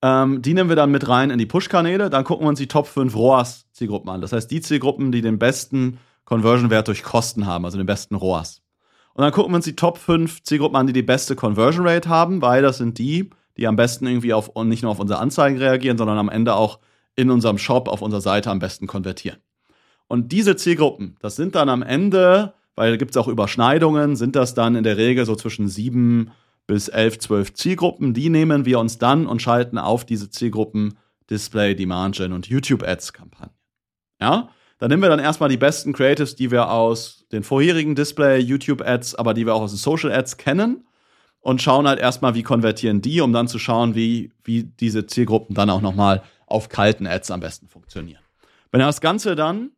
Ähm, 0.00 0.42
die 0.42 0.54
nehmen 0.54 0.68
wir 0.68 0.76
dann 0.76 0.90
mit 0.90 1.08
rein 1.08 1.30
in 1.30 1.38
die 1.38 1.46
Push-Kanäle. 1.46 2.08
Dann 2.08 2.24
gucken 2.24 2.46
wir 2.46 2.50
uns 2.50 2.58
die 2.58 2.68
Top 2.68 2.86
5 2.86 3.14
ROAS-Zielgruppen 3.14 4.08
an. 4.10 4.20
Das 4.20 4.32
heißt 4.32 4.50
die 4.50 4.60
Zielgruppen, 4.60 5.10
die 5.10 5.22
den 5.22 5.38
besten 5.38 5.98
Conversion-Wert 6.24 6.88
durch 6.88 7.02
Kosten 7.02 7.46
haben, 7.46 7.64
also 7.64 7.78
den 7.78 7.86
besten 7.86 8.14
ROAS. 8.14 8.62
Und 9.14 9.22
dann 9.22 9.32
gucken 9.32 9.52
wir 9.52 9.56
uns 9.56 9.64
die 9.64 9.74
Top 9.74 9.98
5 9.98 10.44
Zielgruppen 10.44 10.76
an, 10.76 10.86
die 10.86 10.92
die 10.92 11.02
beste 11.02 11.34
Conversion 11.34 11.86
Rate 11.86 12.08
haben, 12.08 12.40
weil 12.40 12.62
das 12.62 12.78
sind 12.78 12.98
die, 12.98 13.30
die 13.56 13.66
am 13.66 13.74
besten 13.74 14.06
irgendwie 14.06 14.32
auf 14.32 14.54
nicht 14.64 14.82
nur 14.82 14.92
auf 14.92 15.00
unsere 15.00 15.18
Anzeigen 15.18 15.58
reagieren, 15.58 15.98
sondern 15.98 16.18
am 16.18 16.28
Ende 16.28 16.54
auch 16.54 16.78
in 17.16 17.30
unserem 17.30 17.58
Shop 17.58 17.88
auf 17.88 18.00
unserer 18.00 18.20
Seite 18.20 18.50
am 18.50 18.60
besten 18.60 18.86
konvertieren. 18.86 19.38
Und 20.06 20.30
diese 20.30 20.54
Zielgruppen, 20.54 21.16
das 21.20 21.34
sind 21.34 21.56
dann 21.56 21.68
am 21.68 21.82
Ende, 21.82 22.54
weil 22.78 22.96
gibt 22.96 23.10
es 23.10 23.16
auch 23.16 23.26
Überschneidungen, 23.26 24.14
sind 24.14 24.36
das 24.36 24.54
dann 24.54 24.76
in 24.76 24.84
der 24.84 24.96
Regel 24.96 25.26
so 25.26 25.34
zwischen 25.34 25.66
sieben 25.66 26.30
bis 26.68 26.88
elf, 26.88 27.18
zwölf 27.18 27.52
Zielgruppen. 27.52 28.14
Die 28.14 28.30
nehmen 28.30 28.64
wir 28.64 28.78
uns 28.78 28.98
dann 28.98 29.26
und 29.26 29.42
schalten 29.42 29.78
auf 29.78 30.06
diese 30.06 30.30
Zielgruppen 30.30 30.96
Display, 31.28 31.74
Demand 31.74 32.16
Gen 32.16 32.32
und 32.32 32.46
YouTube 32.46 32.84
Ads 32.84 33.12
Kampagnen. 33.12 33.56
Ja, 34.20 34.50
dann 34.78 34.90
nehmen 34.90 35.02
wir 35.02 35.08
dann 35.08 35.18
erstmal 35.18 35.48
die 35.48 35.56
besten 35.56 35.92
Creatives, 35.92 36.36
die 36.36 36.52
wir 36.52 36.70
aus 36.70 37.26
den 37.32 37.42
vorherigen 37.42 37.96
Display, 37.96 38.38
YouTube 38.38 38.80
Ads, 38.80 39.16
aber 39.16 39.34
die 39.34 39.44
wir 39.44 39.54
auch 39.54 39.62
aus 39.62 39.72
den 39.72 39.78
Social 39.78 40.12
Ads 40.12 40.36
kennen 40.36 40.86
und 41.40 41.60
schauen 41.60 41.88
halt 41.88 41.98
erstmal, 41.98 42.34
wie 42.34 42.44
konvertieren 42.44 43.02
die, 43.02 43.20
um 43.20 43.32
dann 43.32 43.48
zu 43.48 43.58
schauen, 43.58 43.96
wie, 43.96 44.30
wie 44.44 44.62
diese 44.62 45.06
Zielgruppen 45.06 45.56
dann 45.56 45.68
auch 45.70 45.80
nochmal 45.80 46.22
auf 46.46 46.68
kalten 46.68 47.08
Ads 47.08 47.32
am 47.32 47.40
besten 47.40 47.66
funktionieren. 47.66 48.22
Wenn 48.70 48.80
das 48.80 49.00
Ganze 49.00 49.34
dann 49.34 49.72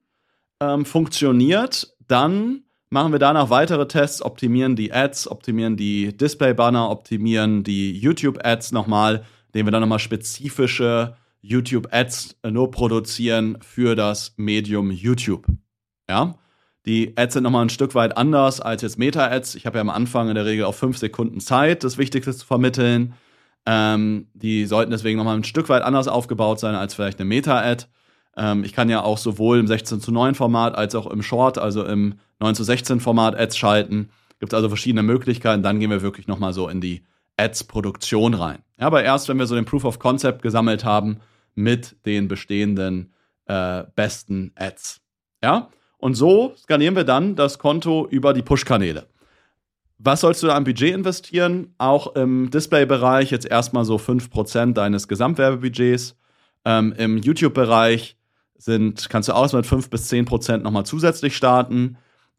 ähm, 0.61 0.85
funktioniert, 0.85 1.97
dann 2.07 2.65
machen 2.91 3.13
wir 3.13 3.19
danach 3.19 3.51
weitere 3.51 3.87
Tests, 3.89 4.21
optimieren 4.21 4.77
die 4.77 4.93
Ads, 4.93 5.31
optimieren 5.31 5.77
die 5.77 6.17
Display-Banner, 6.17 6.91
optimieren 6.91 7.65
die 7.65 7.97
YouTube-Ads 7.99 8.73
nochmal, 8.73 9.25
indem 9.49 9.67
wir 9.67 9.71
dann 9.71 9.81
nochmal 9.81 10.01
spezifische 10.01 11.17
YouTube-Ads 11.43 12.37
äh, 12.43 12.51
nur 12.51 12.71
produzieren 12.71 13.59
für 13.63 13.95
das 13.95 14.35
Medium 14.37 14.91
YouTube. 14.91 15.47
Ja, 16.09 16.35
die 16.87 17.17
Ads 17.17 17.35
sind 17.35 17.45
nochmal 17.45 17.65
ein 17.65 17.71
Stück 17.71 17.95
weit 17.95 18.17
anders 18.17 18.61
als 18.61 18.83
jetzt 18.83 18.99
Meta-Ads. 18.99 19.55
Ich 19.55 19.67
habe 19.67 19.79
ja 19.79 19.81
am 19.81 19.91
Anfang 19.91 20.29
in 20.29 20.35
der 20.35 20.45
Regel 20.45 20.65
auf 20.65 20.77
fünf 20.77 20.99
Sekunden 20.99 21.41
Zeit, 21.41 21.85
das 21.85 21.99
Wichtigste 21.99 22.35
zu 22.35 22.45
vermitteln. 22.45 23.15
Ähm, 23.67 24.29
die 24.35 24.67
sollten 24.67 24.91
deswegen 24.91 25.19
nochmal 25.19 25.37
ein 25.37 25.45
Stück 25.45 25.69
weit 25.69 25.83
anders 25.83 26.09
aufgebaut 26.09 26.59
sein 26.59 26.75
als 26.75 26.95
vielleicht 26.95 27.21
eine 27.21 27.29
Meta-Ad. 27.29 27.87
Ähm, 28.37 28.65
ich 28.65 28.73
kann 28.73 28.89
ja 28.89 29.03
auch 29.03 29.19
sowohl 29.19 29.59
im 29.59 29.67
16 29.67 30.01
zu 30.01 30.13
9 30.13 30.35
Format 30.35 30.75
als 30.75 30.95
auch 30.95 31.07
im 31.07 31.23
Short, 31.23 31.59
also 31.59 31.85
im 31.85 32.15
9 32.41 32.55
zu 32.55 32.65
16 32.65 33.01
Format 33.01 33.37
Ads 33.39 33.57
schalten. 33.57 34.11
Gibt 34.39 34.55
also 34.55 34.69
verschiedene 34.69 35.03
Möglichkeiten. 35.03 35.63
Dann 35.63 35.81
gehen 35.81 35.91
wir 35.91 36.03
wirklich 36.03 36.27
nochmal 36.27 36.53
so 36.53 36.69
in 36.69 36.81
die 36.81 37.03
Ads-Produktion 37.37 38.35
rein. 38.35 38.59
Ja, 38.79 38.87
aber 38.87 39.03
erst, 39.03 39.29
wenn 39.29 39.39
wir 39.39 39.47
so 39.47 39.55
den 39.55 39.65
Proof 39.65 39.85
of 39.85 39.99
Concept 39.99 40.43
gesammelt 40.43 40.85
haben 40.85 41.21
mit 41.55 41.97
den 42.07 42.29
bestehenden 42.29 43.13
äh, 43.47 43.85
besten 43.95 44.53
Ads. 44.55 45.01
Ja, 45.43 45.69
und 45.99 46.15
so 46.15 46.55
skalieren 46.57 46.97
wir 46.97 47.05
dann 47.05 47.37
das 47.37 47.59
Konto 47.59 48.07
über 48.11 48.33
die 48.33 48.43
Push-Kanäle. 48.43 49.07
Was 49.99 50.23
sollst 50.23 50.43
du 50.43 50.47
da 50.47 50.57
am 50.57 50.65
Budget 50.65 50.95
investieren? 50.95 51.75
Auch 51.77 52.15
im 52.17 52.51
Display-Bereich 52.51 53.31
jetzt 53.31 53.47
erstmal 53.47 53.85
so 53.85 53.97
5% 53.97 54.73
deines 54.73 55.09
Gesamtwerbebudgets. 55.09 56.17
Ähm, 56.65 56.95
Im 56.97 57.19
YouTube-Bereich 57.19 58.17
sind, 58.61 59.09
kannst 59.09 59.29
du 59.29 59.33
aus 59.33 59.53
mit 59.53 59.67
5 59.67 59.91
bis 59.91 60.11
10% 60.11 60.59
nochmal 60.59 60.85
zusätzlich 60.87 61.37
starten. 61.37 61.97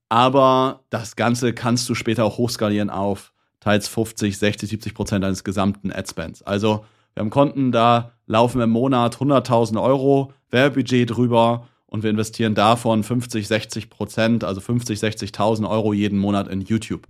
Aber 0.10 0.82
das 0.90 1.16
Ganze 1.16 1.54
kannst 1.54 1.88
du 1.90 1.96
später 1.96 2.26
auch 2.26 2.38
hochskalieren 2.38 2.90
auf 2.90 3.34
teils 3.60 3.88
50, 3.88 4.38
60, 4.38 4.70
70 4.70 4.94
Prozent 4.94 5.24
deines 5.24 5.44
gesamten 5.44 5.92
Adspends. 5.92 6.42
Also 6.42 6.86
wir 7.14 7.22
haben 7.22 7.30
Konten, 7.30 7.72
da 7.72 8.12
laufen 8.26 8.62
im 8.62 8.72
Monat 8.72 9.18
100.000 9.18 9.82
Euro 9.82 10.34
Werbebudget 10.50 11.10
drüber 11.10 11.68
und 11.86 12.04
wir 12.04 12.10
investieren 12.10 12.56
davon 12.56 13.04
50, 13.04 13.48
60 13.48 13.90
Prozent, 13.90 14.44
also 14.44 14.62
50, 14.62 15.00
60.000 15.00 15.70
Euro 15.70 15.94
jeden 15.94 16.20
Monat 16.20 16.48
in 16.48 16.62
YouTube. 16.62 17.08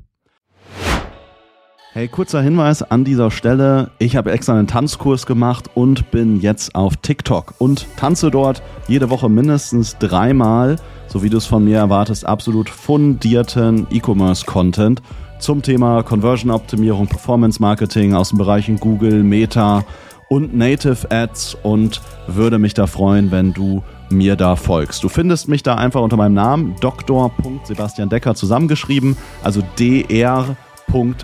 Hey, 1.94 2.08
kurzer 2.08 2.42
Hinweis 2.42 2.84
an 2.84 3.04
dieser 3.04 3.32
Stelle. 3.32 3.92
Ich 4.00 4.16
habe 4.16 4.32
extra 4.32 4.54
einen 4.54 4.68
Tanzkurs 4.68 5.26
gemacht 5.26 5.70
und 5.74 6.10
bin 6.10 6.40
jetzt 6.40 6.74
auf 6.74 6.96
TikTok 6.96 7.56
und 7.58 7.86
tanze 7.98 8.32
dort 8.32 8.64
jede 8.88 9.10
Woche 9.10 9.28
mindestens 9.28 9.98
dreimal, 9.98 10.78
so 11.08 11.22
wie 11.22 11.30
du 11.30 11.36
es 11.36 11.46
von 11.46 11.66
mir 11.66 11.80
erwartest, 11.80 12.26
absolut 12.26 12.70
fundierten 12.70 13.88
E-Commerce-Content 13.92 15.02
zum 15.40 15.64
Thema 15.64 16.02
Conversion-Optimierung, 16.04 17.08
Performance-Marketing 17.08 18.14
aus 18.14 18.30
den 18.30 18.38
Bereichen 18.38 18.80
Google, 18.80 19.22
Meta 19.24 19.84
und 20.30 20.56
Native 20.56 21.12
Ads 21.12 21.58
und 21.62 22.00
würde 22.26 22.58
mich 22.58 22.74
da 22.74 22.88
freuen, 22.88 23.32
wenn 23.32 23.52
du 23.52 23.84
mir 24.10 24.38
da 24.38 24.56
folgst. 24.56 25.04
Du 25.04 25.10
findest 25.10 25.50
mich 25.50 25.62
da 25.62 25.76
einfach 25.76 26.00
unter 26.00 26.16
meinem 26.16 26.36
Namen 26.36 26.76
Dr. 26.80 27.34
Sebastian 27.66 28.08
Decker 28.08 28.34
zusammengeschrieben, 28.34 29.18
also 29.44 29.62
dr. 29.76 30.56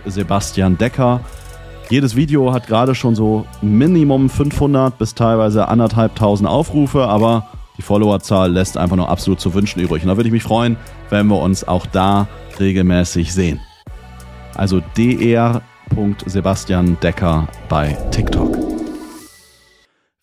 Sebastian 0.06 0.78
Decker. 0.78 1.22
Jedes 1.90 2.16
Video 2.16 2.54
hat 2.54 2.68
gerade 2.68 2.96
schon 2.96 3.16
so 3.16 3.46
Minimum 3.62 4.30
500 4.30 4.98
bis 4.98 5.14
teilweise 5.14 5.68
anderthalbtausend 5.68 6.50
Aufrufe, 6.50 7.06
aber 7.06 7.48
die 7.78 7.82
Followerzahl 7.82 8.52
lässt 8.52 8.78
einfach 8.78 8.96
nur 8.96 9.10
absolut 9.10 9.40
zu 9.40 9.54
wünschen 9.54 9.82
übrig. 9.82 10.04
Und 10.04 10.10
da 10.10 10.18
würde 10.18 10.28
ich 10.28 10.34
mich 10.34 10.44
freuen, 10.44 10.78
wenn 11.10 11.28
wir 11.28 11.40
uns 11.42 11.68
auch 11.68 11.86
da 11.86 12.28
regelmäßig 12.60 13.34
sehen. 13.34 13.60
Also 14.56 14.82
dr. 14.96 15.62
Sebastian 16.26 16.98
Decker 17.02 17.48
bei 17.70 17.98
TikTok. 18.12 18.58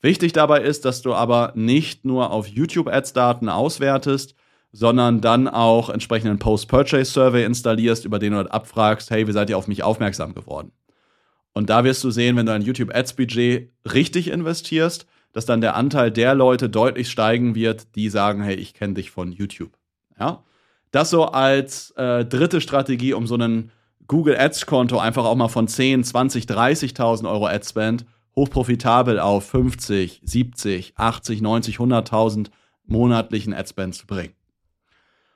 Wichtig 0.00 0.32
dabei 0.32 0.60
ist, 0.60 0.84
dass 0.84 1.02
du 1.02 1.14
aber 1.14 1.52
nicht 1.54 2.04
nur 2.04 2.30
auf 2.30 2.46
YouTube 2.46 2.88
Ads-Daten 2.88 3.48
auswertest, 3.48 4.34
sondern 4.76 5.20
dann 5.20 5.46
auch 5.46 5.88
entsprechenden 5.88 6.40
Post-Purchase-Survey 6.40 7.44
installierst, 7.44 8.04
über 8.04 8.18
den 8.18 8.32
du 8.32 8.38
halt 8.38 8.50
abfragst, 8.50 9.08
hey, 9.10 9.28
wie 9.28 9.32
seid 9.32 9.48
ihr 9.48 9.56
auf 9.56 9.68
mich 9.68 9.84
aufmerksam 9.84 10.34
geworden? 10.34 10.72
Und 11.52 11.70
da 11.70 11.84
wirst 11.84 12.02
du 12.02 12.10
sehen, 12.10 12.36
wenn 12.36 12.46
du 12.46 12.52
ein 12.52 12.62
YouTube-Ads-Budget 12.62 13.70
richtig 13.92 14.28
investierst, 14.28 15.06
dass 15.32 15.46
dann 15.46 15.60
der 15.60 15.76
Anteil 15.76 16.10
der 16.10 16.34
Leute 16.34 16.68
deutlich 16.68 17.08
steigen 17.08 17.54
wird, 17.54 17.94
die 17.94 18.08
sagen, 18.08 18.42
hey, 18.42 18.56
ich 18.56 18.74
kenne 18.74 18.94
dich 18.94 19.12
von 19.12 19.30
YouTube. 19.30 19.70
Ja? 20.18 20.42
Das 20.90 21.08
so 21.08 21.26
als 21.26 21.92
äh, 21.92 22.24
dritte 22.24 22.60
Strategie, 22.60 23.14
um 23.14 23.28
so 23.28 23.34
einen 23.34 23.70
Google 24.08 24.36
Ads-Konto 24.36 24.98
einfach 24.98 25.24
auch 25.24 25.36
mal 25.36 25.46
von 25.46 25.68
10, 25.68 26.02
20, 26.02 26.46
30.000 26.46 27.30
Euro 27.30 27.46
Ad-Spend 27.46 28.06
hochprofitabel 28.34 29.20
auf 29.20 29.46
50, 29.46 30.20
70, 30.24 30.94
80, 30.96 31.42
90, 31.42 31.76
100.000 31.76 32.48
monatlichen 32.86 33.54
Ad-Spend 33.54 33.94
zu 33.94 34.08
bringen. 34.08 34.34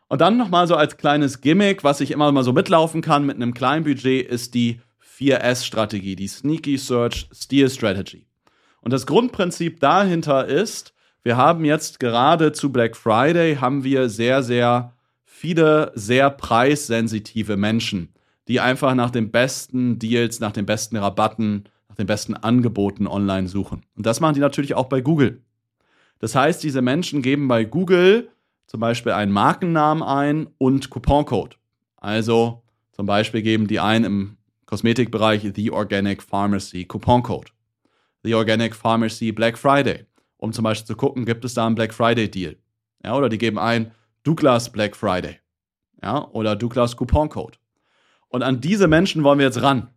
Und 0.09 0.21
dann 0.21 0.39
nochmal 0.39 0.67
so 0.67 0.75
als 0.75 0.97
kleines 0.97 1.41
Gimmick, 1.41 1.85
was 1.85 2.01
ich 2.01 2.11
immer 2.11 2.33
mal 2.33 2.43
so 2.43 2.53
mitlaufen 2.53 3.03
kann 3.03 3.27
mit 3.27 3.37
einem 3.37 3.53
kleinen 3.53 3.85
Budget, 3.85 4.27
ist 4.27 4.55
die 4.55 4.81
4S-Strategie, 5.19 6.17
die 6.17 6.29
Sneaky 6.29 6.79
Search 6.79 7.29
Steal 7.33 7.69
Strategy. 7.69 8.27
Und 8.81 8.93
das 8.93 9.07
Grundprinzip 9.07 9.81
dahinter 9.81 10.47
ist, 10.47 10.95
wir 11.23 11.37
haben 11.37 11.65
jetzt 11.65 12.01
gerade 12.01 12.53
zu 12.53 12.73
Black 12.73 12.97
Friday 12.97 13.57
haben 13.57 13.85
wir 13.85 14.09
sehr, 14.09 14.43
sehr 14.43 14.95
viele 15.25 15.93
sehr 15.95 16.31
preissensitive 16.31 17.57
Menschen, 17.57 18.15
die 18.49 18.61
einfach 18.61 18.95
nach 18.95 19.11
den 19.11 19.31
besten 19.31 19.99
Deals, 19.99 20.41
nach 20.41 20.53
den 20.53 20.65
besten 20.65 20.97
Rabatten, 20.97 21.65
nach 21.89 21.97
den 21.97 22.07
besten 22.07 22.35
Angeboten 22.35 23.07
online 23.07 23.49
suchen. 23.49 23.85
Und 23.97 24.07
das 24.07 24.21
machen 24.21 24.35
die 24.35 24.41
natürlich 24.41 24.75
auch 24.75 24.87
bei 24.87 25.01
Google. 25.01 25.43
Das 26.19 26.35
heißt, 26.35 26.63
diese 26.63 26.83
Menschen 26.83 27.21
geben 27.21 27.47
bei 27.47 27.65
Google 27.65 28.31
zum 28.69 28.81
Beispiel 28.81 29.13
einen 29.13 29.33
Markennamen 29.33 30.03
ein 30.05 30.47
und 30.59 30.91
Couponcode. 30.91 31.57
Also 31.97 32.63
zum 32.93 33.07
Beispiel 33.07 33.43
geben 33.43 33.67
die 33.67 33.81
ein 33.81 34.05
im 34.05 34.37
Kosmetikbereich 34.67 35.51
The 35.55 35.71
Organic 35.73 36.23
Pharmacy 36.23 36.85
Couponcode. 36.85 37.51
The 38.23 38.35
Organic 38.35 38.77
Pharmacy 38.77 39.33
Black 39.33 39.57
Friday, 39.57 40.05
um 40.37 40.53
zum 40.53 40.65
Beispiel 40.65 40.87
zu 40.87 40.97
gucken, 40.97 41.25
gibt 41.25 41.45
es 41.47 41.55
da 41.55 41.67
einen 41.67 41.75
Black 41.75 41.95
Friday 41.95 42.31
Deal. 42.31 42.57
Ja, 43.03 43.17
oder 43.17 43.31
die 43.31 43.39
geben 43.39 43.59
ein 43.59 43.93
Douglas 44.23 44.71
Black 44.71 44.95
Friday. 44.95 45.39
Ja, 46.03 46.29
oder 46.33 46.55
Douglas 46.55 46.97
Couponcode. 46.97 47.59
Und 48.29 48.43
an 48.43 48.61
diese 48.61 48.87
Menschen 48.87 49.25
wollen 49.25 49.39
wir 49.39 49.47
jetzt 49.47 49.63
ran. 49.63 49.89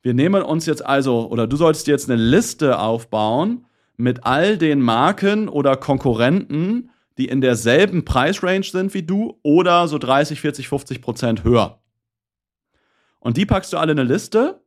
Wir 0.00 0.14
nehmen 0.14 0.42
uns 0.42 0.64
jetzt 0.64 0.84
also, 0.84 1.28
oder 1.28 1.46
du 1.46 1.56
sollst 1.56 1.86
jetzt 1.86 2.10
eine 2.10 2.20
Liste 2.20 2.78
aufbauen 2.78 3.66
mit 3.98 4.24
all 4.24 4.56
den 4.56 4.80
Marken 4.80 5.48
oder 5.48 5.76
Konkurrenten, 5.76 6.88
die 7.18 7.28
in 7.28 7.40
derselben 7.40 8.04
Preisrange 8.04 8.64
sind 8.64 8.94
wie 8.94 9.02
du 9.02 9.38
oder 9.42 9.88
so 9.88 9.98
30, 9.98 10.40
40, 10.40 10.68
50 10.68 11.02
Prozent 11.02 11.44
höher. 11.44 11.80
Und 13.18 13.36
die 13.36 13.46
packst 13.46 13.72
du 13.72 13.76
alle 13.76 13.92
in 13.92 13.98
eine 13.98 14.08
Liste 14.08 14.62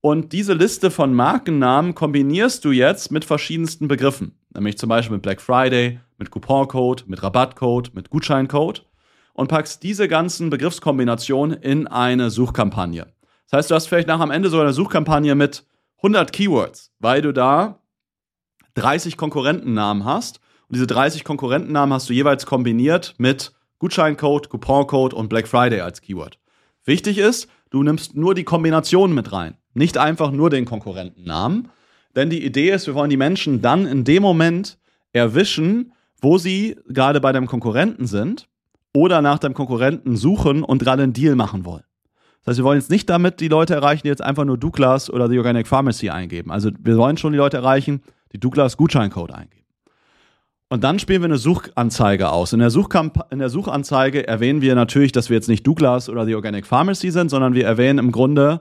und 0.00 0.32
diese 0.32 0.52
Liste 0.52 0.90
von 0.90 1.14
Markennamen 1.14 1.94
kombinierst 1.94 2.64
du 2.64 2.70
jetzt 2.70 3.10
mit 3.10 3.24
verschiedensten 3.24 3.88
Begriffen. 3.88 4.38
Nämlich 4.54 4.78
zum 4.78 4.88
Beispiel 4.88 5.16
mit 5.16 5.22
Black 5.22 5.40
Friday, 5.40 6.00
mit 6.18 6.30
Couponcode, 6.30 7.08
mit 7.08 7.22
Rabattcode, 7.22 7.94
mit 7.94 8.10
Gutscheincode 8.10 8.86
und 9.32 9.48
packst 9.48 9.82
diese 9.82 10.08
ganzen 10.08 10.50
Begriffskombinationen 10.50 11.60
in 11.60 11.86
eine 11.86 12.30
Suchkampagne. 12.30 13.06
Das 13.50 13.58
heißt, 13.58 13.70
du 13.70 13.74
hast 13.74 13.86
vielleicht 13.86 14.08
nach 14.08 14.20
am 14.20 14.30
Ende 14.30 14.48
so 14.48 14.60
eine 14.60 14.72
Suchkampagne 14.72 15.34
mit 15.34 15.64
100 15.98 16.32
Keywords, 16.32 16.92
weil 16.98 17.22
du 17.22 17.32
da 17.32 17.80
30 18.74 19.16
Konkurrentennamen 19.16 20.04
hast 20.04 20.40
und 20.68 20.76
diese 20.76 20.86
30 20.86 21.24
Konkurrentennamen 21.24 21.92
hast 21.92 22.08
du 22.08 22.12
jeweils 22.12 22.46
kombiniert 22.46 23.14
mit 23.18 23.52
Gutscheincode, 23.78 24.48
Couponcode 24.50 25.14
und 25.14 25.28
Black 25.28 25.46
Friday 25.46 25.80
als 25.80 26.00
Keyword. 26.00 26.38
Wichtig 26.84 27.18
ist, 27.18 27.48
du 27.70 27.82
nimmst 27.82 28.16
nur 28.16 28.34
die 28.34 28.44
Kombination 28.44 29.14
mit 29.14 29.32
rein, 29.32 29.56
nicht 29.74 29.98
einfach 29.98 30.30
nur 30.30 30.50
den 30.50 30.64
Konkurrentennamen. 30.64 31.68
Denn 32.16 32.30
die 32.30 32.44
Idee 32.44 32.70
ist, 32.70 32.86
wir 32.86 32.94
wollen 32.94 33.10
die 33.10 33.16
Menschen 33.16 33.60
dann 33.60 33.86
in 33.86 34.04
dem 34.04 34.22
Moment 34.22 34.78
erwischen, 35.12 35.92
wo 36.20 36.38
sie 36.38 36.76
gerade 36.88 37.20
bei 37.20 37.32
deinem 37.32 37.46
Konkurrenten 37.46 38.06
sind 38.06 38.48
oder 38.94 39.20
nach 39.20 39.38
deinem 39.38 39.54
Konkurrenten 39.54 40.16
suchen 40.16 40.62
und 40.62 40.78
gerade 40.78 41.02
einen 41.02 41.12
Deal 41.12 41.36
machen 41.36 41.66
wollen. 41.66 41.84
Das 42.40 42.52
heißt, 42.52 42.58
wir 42.58 42.64
wollen 42.64 42.80
jetzt 42.80 42.90
nicht 42.90 43.10
damit 43.10 43.40
die 43.40 43.48
Leute 43.48 43.74
erreichen, 43.74 44.02
die 44.04 44.08
jetzt 44.08 44.22
einfach 44.22 44.44
nur 44.44 44.56
Douglas 44.56 45.10
oder 45.10 45.28
The 45.28 45.38
Organic 45.38 45.66
Pharmacy 45.66 46.10
eingeben. 46.10 46.50
Also 46.50 46.70
wir 46.78 46.96
wollen 46.96 47.18
schon 47.18 47.32
die 47.32 47.38
Leute 47.38 47.58
erreichen, 47.58 48.02
die 48.32 48.40
Douglas 48.40 48.76
Gutscheincode 48.76 49.32
eingeben. 49.32 49.65
Und 50.68 50.82
dann 50.82 50.98
spielen 50.98 51.22
wir 51.22 51.26
eine 51.26 51.38
Suchanzeige 51.38 52.30
aus. 52.30 52.52
In 52.52 52.58
der, 52.58 52.72
in 53.30 53.38
der 53.38 53.48
Suchanzeige 53.48 54.26
erwähnen 54.26 54.62
wir 54.62 54.74
natürlich, 54.74 55.12
dass 55.12 55.30
wir 55.30 55.36
jetzt 55.36 55.48
nicht 55.48 55.64
Douglas 55.64 56.08
oder 56.08 56.26
The 56.26 56.34
Organic 56.34 56.66
Pharmacy 56.66 57.12
sind, 57.12 57.30
sondern 57.30 57.54
wir 57.54 57.64
erwähnen 57.64 58.00
im 58.00 58.10
Grunde, 58.10 58.60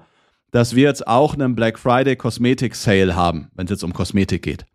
dass 0.52 0.76
wir 0.76 0.84
jetzt 0.84 1.08
auch 1.08 1.34
einen 1.34 1.56
Black 1.56 1.80
Friday 1.80 2.16
Kosmetik 2.16 2.76
Sale 2.76 3.16
haben, 3.16 3.50
wenn 3.56 3.66
es 3.66 3.72
jetzt 3.72 3.84
um 3.84 3.92
Kosmetik 3.92 4.44
geht. 4.44 4.66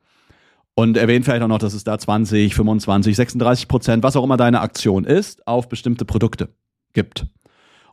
Und 0.75 0.97
erwähnen 0.97 1.25
vielleicht 1.25 1.43
auch 1.43 1.49
noch, 1.49 1.59
dass 1.59 1.75
es 1.75 1.85
da 1.85 1.99
20, 1.99 2.55
25, 2.55 3.15
36 3.15 3.69
Prozent, 3.69 4.03
was 4.03 4.17
auch 4.17 4.25
immer 4.25 4.37
deine 4.37 4.61
Aktion 4.61 5.05
ist, 5.05 5.47
auf 5.47 5.69
bestimmte 5.69 6.05
Produkte 6.05 6.49
gibt. 6.95 7.27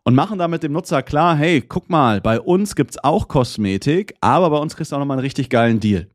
Und 0.03 0.15
machen 0.15 0.39
damit 0.39 0.63
dem 0.63 0.71
Nutzer 0.71 1.03
klar, 1.03 1.35
hey, 1.35 1.61
guck 1.61 1.89
mal, 1.89 2.21
bei 2.21 2.39
uns 2.39 2.75
gibt 2.75 2.91
es 2.91 3.03
auch 3.03 3.27
Kosmetik, 3.27 4.15
aber 4.21 4.49
bei 4.49 4.57
uns 4.57 4.75
kriegst 4.75 4.91
du 4.91 4.95
auch 4.95 4.99
nochmal 4.99 5.17
einen 5.17 5.25
richtig 5.25 5.49
geilen 5.49 5.79
Deal. 5.79 6.07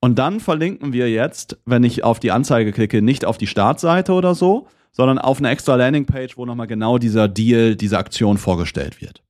Und 0.00 0.18
dann 0.18 0.40
verlinken 0.40 0.92
wir 0.92 1.10
jetzt, 1.10 1.58
wenn 1.64 1.84
ich 1.84 2.04
auf 2.04 2.20
die 2.20 2.30
Anzeige 2.30 2.72
klicke, 2.72 3.02
nicht 3.02 3.24
auf 3.24 3.38
die 3.38 3.46
Startseite 3.46 4.12
oder 4.12 4.34
so, 4.34 4.68
sondern 4.92 5.18
auf 5.18 5.38
eine 5.38 5.50
extra 5.50 5.74
Landingpage, 5.74 6.36
wo 6.36 6.46
nochmal 6.46 6.66
genau 6.66 6.98
dieser 6.98 7.28
Deal, 7.28 7.76
diese 7.76 7.98
Aktion 7.98 8.38
vorgestellt 8.38 9.00
wird. 9.00 9.22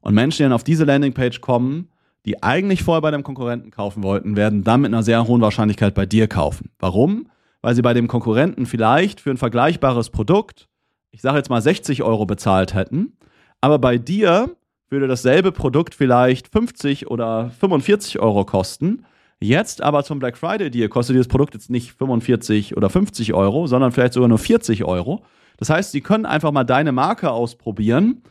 Und 0.00 0.14
Menschen, 0.14 0.38
die 0.38 0.42
dann 0.44 0.52
auf 0.52 0.64
diese 0.64 0.84
Landingpage 0.84 1.40
kommen, 1.40 1.88
die 2.26 2.42
eigentlich 2.42 2.82
vorher 2.82 3.02
bei 3.02 3.10
dem 3.10 3.22
Konkurrenten 3.22 3.70
kaufen 3.70 4.02
wollten, 4.02 4.36
werden 4.36 4.64
dann 4.64 4.80
mit 4.80 4.92
einer 4.92 5.02
sehr 5.02 5.26
hohen 5.26 5.40
Wahrscheinlichkeit 5.40 5.94
bei 5.94 6.06
dir 6.06 6.28
kaufen. 6.28 6.70
Warum? 6.78 7.28
Weil 7.62 7.74
sie 7.74 7.82
bei 7.82 7.94
dem 7.94 8.08
Konkurrenten 8.08 8.66
vielleicht 8.66 9.20
für 9.20 9.30
ein 9.30 9.36
vergleichbares 9.36 10.10
Produkt, 10.10 10.68
ich 11.10 11.22
sage 11.22 11.38
jetzt 11.38 11.50
mal 11.50 11.62
60 11.62 12.02
Euro 12.02 12.26
bezahlt 12.26 12.74
hätten, 12.74 13.16
aber 13.60 13.78
bei 13.78 13.98
dir 13.98 14.50
würde 14.88 15.08
dasselbe 15.08 15.52
Produkt 15.52 15.94
vielleicht 15.94 16.48
50 16.48 17.08
oder 17.10 17.50
45 17.50 18.18
Euro 18.18 18.44
kosten. 18.44 19.04
Jetzt 19.40 19.82
aber 19.82 20.02
zum 20.02 20.18
Black 20.18 20.38
Friday 20.38 20.70
Deal 20.70 20.88
kostet 20.88 21.14
dieses 21.14 21.28
Produkt 21.28 21.54
jetzt 21.54 21.68
nicht 21.68 21.92
45 21.92 22.76
oder 22.76 22.88
50 22.88 23.34
Euro, 23.34 23.66
sondern 23.66 23.92
vielleicht 23.92 24.14
sogar 24.14 24.28
nur 24.28 24.38
40 24.38 24.84
Euro. 24.84 25.24
Das 25.58 25.70
heißt, 25.70 25.92
sie 25.92 26.00
können 26.00 26.26
einfach 26.26 26.52
mal 26.52 26.64
deine 26.64 26.92
Marke 26.92 27.30
ausprobieren 27.30 28.22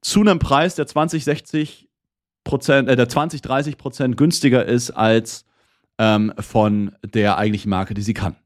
zu 0.00 0.20
einem 0.20 0.38
Preis, 0.38 0.74
der 0.74 0.86
20, 0.86 1.24
60 1.24 1.88
Prozent, 2.44 2.88
äh, 2.88 2.96
der 2.96 3.08
20, 3.08 3.42
30 3.42 3.76
Prozent 3.76 4.16
günstiger 4.16 4.64
ist 4.64 4.92
als 4.92 5.44
ähm, 5.98 6.32
von 6.38 6.92
der 7.04 7.38
eigentlichen 7.38 7.70
Marke, 7.70 7.94
die 7.94 8.02
sie 8.02 8.14
kann. 8.14 8.36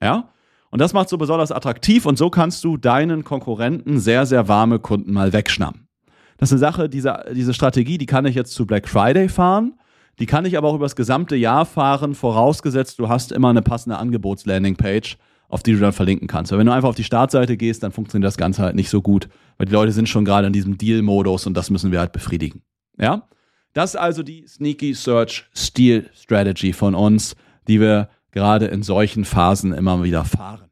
Ja? 0.00 0.30
Und 0.70 0.80
das 0.80 0.92
macht 0.92 1.08
so 1.08 1.18
besonders 1.18 1.52
attraktiv 1.52 2.06
und 2.06 2.16
so 2.16 2.30
kannst 2.30 2.64
du 2.64 2.76
deinen 2.76 3.24
Konkurrenten 3.24 4.00
sehr, 4.00 4.26
sehr 4.26 4.48
warme 4.48 4.78
Kunden 4.78 5.12
mal 5.12 5.32
wegschnappen. 5.32 5.88
Das 6.36 6.50
ist 6.50 6.54
eine 6.54 6.72
Sache, 6.72 6.88
diese, 6.88 7.24
diese 7.32 7.54
Strategie, 7.54 7.98
die 7.98 8.06
kann 8.06 8.26
ich 8.26 8.34
jetzt 8.34 8.54
zu 8.54 8.66
Black 8.66 8.88
Friday 8.88 9.28
fahren. 9.28 9.74
Die 10.18 10.26
kann 10.26 10.44
ich 10.44 10.56
aber 10.56 10.68
auch 10.68 10.74
über 10.74 10.84
das 10.84 10.96
gesamte 10.96 11.36
Jahr 11.36 11.66
fahren, 11.66 12.14
vorausgesetzt, 12.14 12.98
du 12.98 13.08
hast 13.08 13.32
immer 13.32 13.50
eine 13.50 13.62
passende 13.62 13.98
Angebots-Landing-Page, 13.98 15.16
auf 15.48 15.62
die 15.62 15.72
du 15.72 15.78
dann 15.78 15.92
verlinken 15.92 16.28
kannst. 16.28 16.52
Weil 16.52 16.60
wenn 16.60 16.66
du 16.66 16.72
einfach 16.72 16.88
auf 16.88 16.94
die 16.94 17.04
Startseite 17.04 17.56
gehst, 17.56 17.82
dann 17.82 17.92
funktioniert 17.92 18.26
das 18.26 18.36
Ganze 18.36 18.62
halt 18.62 18.76
nicht 18.76 18.90
so 18.90 19.02
gut, 19.02 19.28
weil 19.58 19.66
die 19.66 19.72
Leute 19.72 19.92
sind 19.92 20.08
schon 20.08 20.24
gerade 20.24 20.46
in 20.46 20.52
diesem 20.52 20.78
Deal-Modus 20.78 21.46
und 21.46 21.54
das 21.54 21.70
müssen 21.70 21.92
wir 21.92 22.00
halt 22.00 22.12
befriedigen. 22.12 22.62
Ja? 22.98 23.28
Das 23.72 23.94
ist 23.94 23.96
also 23.96 24.22
die 24.22 24.46
Sneaky 24.46 24.94
Search 24.94 25.46
Steal 25.54 26.08
Strategy 26.14 26.72
von 26.72 26.94
uns, 26.94 27.34
die 27.66 27.80
wir 27.80 28.08
gerade 28.30 28.66
in 28.66 28.82
solchen 28.82 29.24
Phasen 29.24 29.72
immer 29.72 30.02
wieder 30.02 30.24
fahren. 30.24 30.70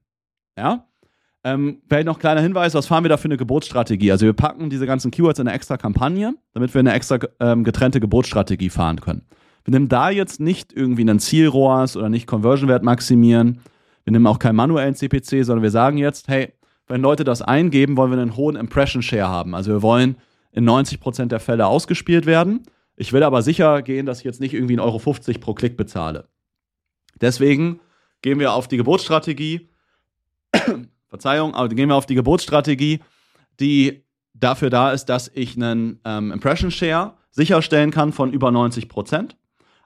Ja? 0.56 0.86
Ähm, 1.44 1.82
vielleicht 1.88 2.06
noch 2.06 2.18
kleiner 2.18 2.40
Hinweis, 2.40 2.74
was 2.74 2.86
fahren 2.86 3.04
wir 3.04 3.08
da 3.08 3.16
für 3.16 3.24
eine 3.24 3.36
Geburtsstrategie? 3.36 4.12
Also 4.12 4.26
wir 4.26 4.32
packen 4.32 4.70
diese 4.70 4.86
ganzen 4.86 5.10
Keywords 5.10 5.40
in 5.40 5.48
eine 5.48 5.56
extra 5.56 5.76
Kampagne, 5.76 6.34
damit 6.54 6.72
wir 6.72 6.78
eine 6.78 6.92
extra 6.92 7.18
ähm, 7.40 7.64
getrennte 7.64 7.98
Geburtsstrategie 7.98 8.70
fahren 8.70 9.00
können. 9.00 9.26
Wir 9.64 9.72
nehmen 9.72 9.88
da 9.88 10.10
jetzt 10.10 10.40
nicht 10.40 10.72
irgendwie 10.72 11.02
einen 11.02 11.18
Zielrohrs 11.18 11.96
oder 11.96 12.08
nicht 12.08 12.26
Conversion-Wert 12.26 12.82
maximieren. 12.84 13.60
Wir 14.04 14.12
nehmen 14.12 14.26
auch 14.26 14.38
keinen 14.38 14.56
manuellen 14.56 14.94
CPC, 14.94 15.44
sondern 15.44 15.62
wir 15.62 15.70
sagen 15.70 15.98
jetzt, 15.98 16.28
hey, 16.28 16.52
wenn 16.86 17.00
Leute 17.00 17.24
das 17.24 17.42
eingeben, 17.42 17.96
wollen 17.96 18.10
wir 18.10 18.20
einen 18.20 18.36
hohen 18.36 18.56
Impression 18.56 19.02
Share 19.02 19.28
haben. 19.28 19.54
Also 19.54 19.72
wir 19.72 19.82
wollen 19.82 20.16
in 20.52 20.68
90% 20.68 21.26
der 21.26 21.40
Fälle 21.40 21.66
ausgespielt 21.66 22.26
werden. 22.26 22.64
Ich 22.96 23.12
will 23.12 23.22
aber 23.22 23.42
sicher 23.42 23.82
gehen, 23.82 24.06
dass 24.06 24.18
ich 24.18 24.24
jetzt 24.24 24.40
nicht 24.40 24.54
irgendwie 24.54 24.78
1,50 24.78 25.28
Euro 25.28 25.40
pro 25.40 25.54
Klick 25.54 25.76
bezahle. 25.76 26.28
Deswegen 27.20 27.80
gehen 28.20 28.38
wir 28.38 28.52
auf 28.52 28.68
die 28.68 28.76
Geburtsstrategie 28.76 29.68
Verzeihung, 31.12 31.54
aber 31.54 31.68
gehen 31.68 31.90
wir 31.90 31.94
auf 31.94 32.06
die 32.06 32.14
Geburtsstrategie, 32.14 33.00
die 33.60 34.02
dafür 34.32 34.70
da 34.70 34.92
ist, 34.92 35.06
dass 35.10 35.30
ich 35.34 35.56
einen 35.56 36.00
ähm, 36.06 36.32
Impression 36.32 36.70
Share 36.70 37.12
sicherstellen 37.30 37.90
kann 37.90 38.14
von 38.14 38.32
über 38.32 38.50
90 38.50 38.88
Prozent, 38.88 39.36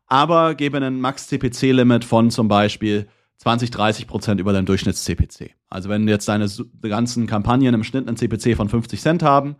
aber 0.07 0.55
gebe 0.55 0.77
einen 0.77 1.01
Max-CPC-Limit 1.01 2.05
von 2.05 2.31
zum 2.31 2.47
Beispiel 2.47 3.09
20, 3.39 3.73
30 3.73 4.07
Prozent 4.07 4.41
über 4.41 4.53
deinem 4.53 4.67
Durchschnitts-CPC. 4.67 5.51
Also 5.69 5.89
wenn 5.89 6.07
jetzt 6.07 6.29
deine 6.29 6.49
ganzen 6.83 7.27
Kampagnen 7.27 7.75
im 7.75 7.83
Schnitt 7.83 8.07
einen 8.07 8.17
CPC 8.17 8.57
von 8.57 8.69
50 8.69 9.01
Cent 9.01 9.25
haben, 9.25 9.57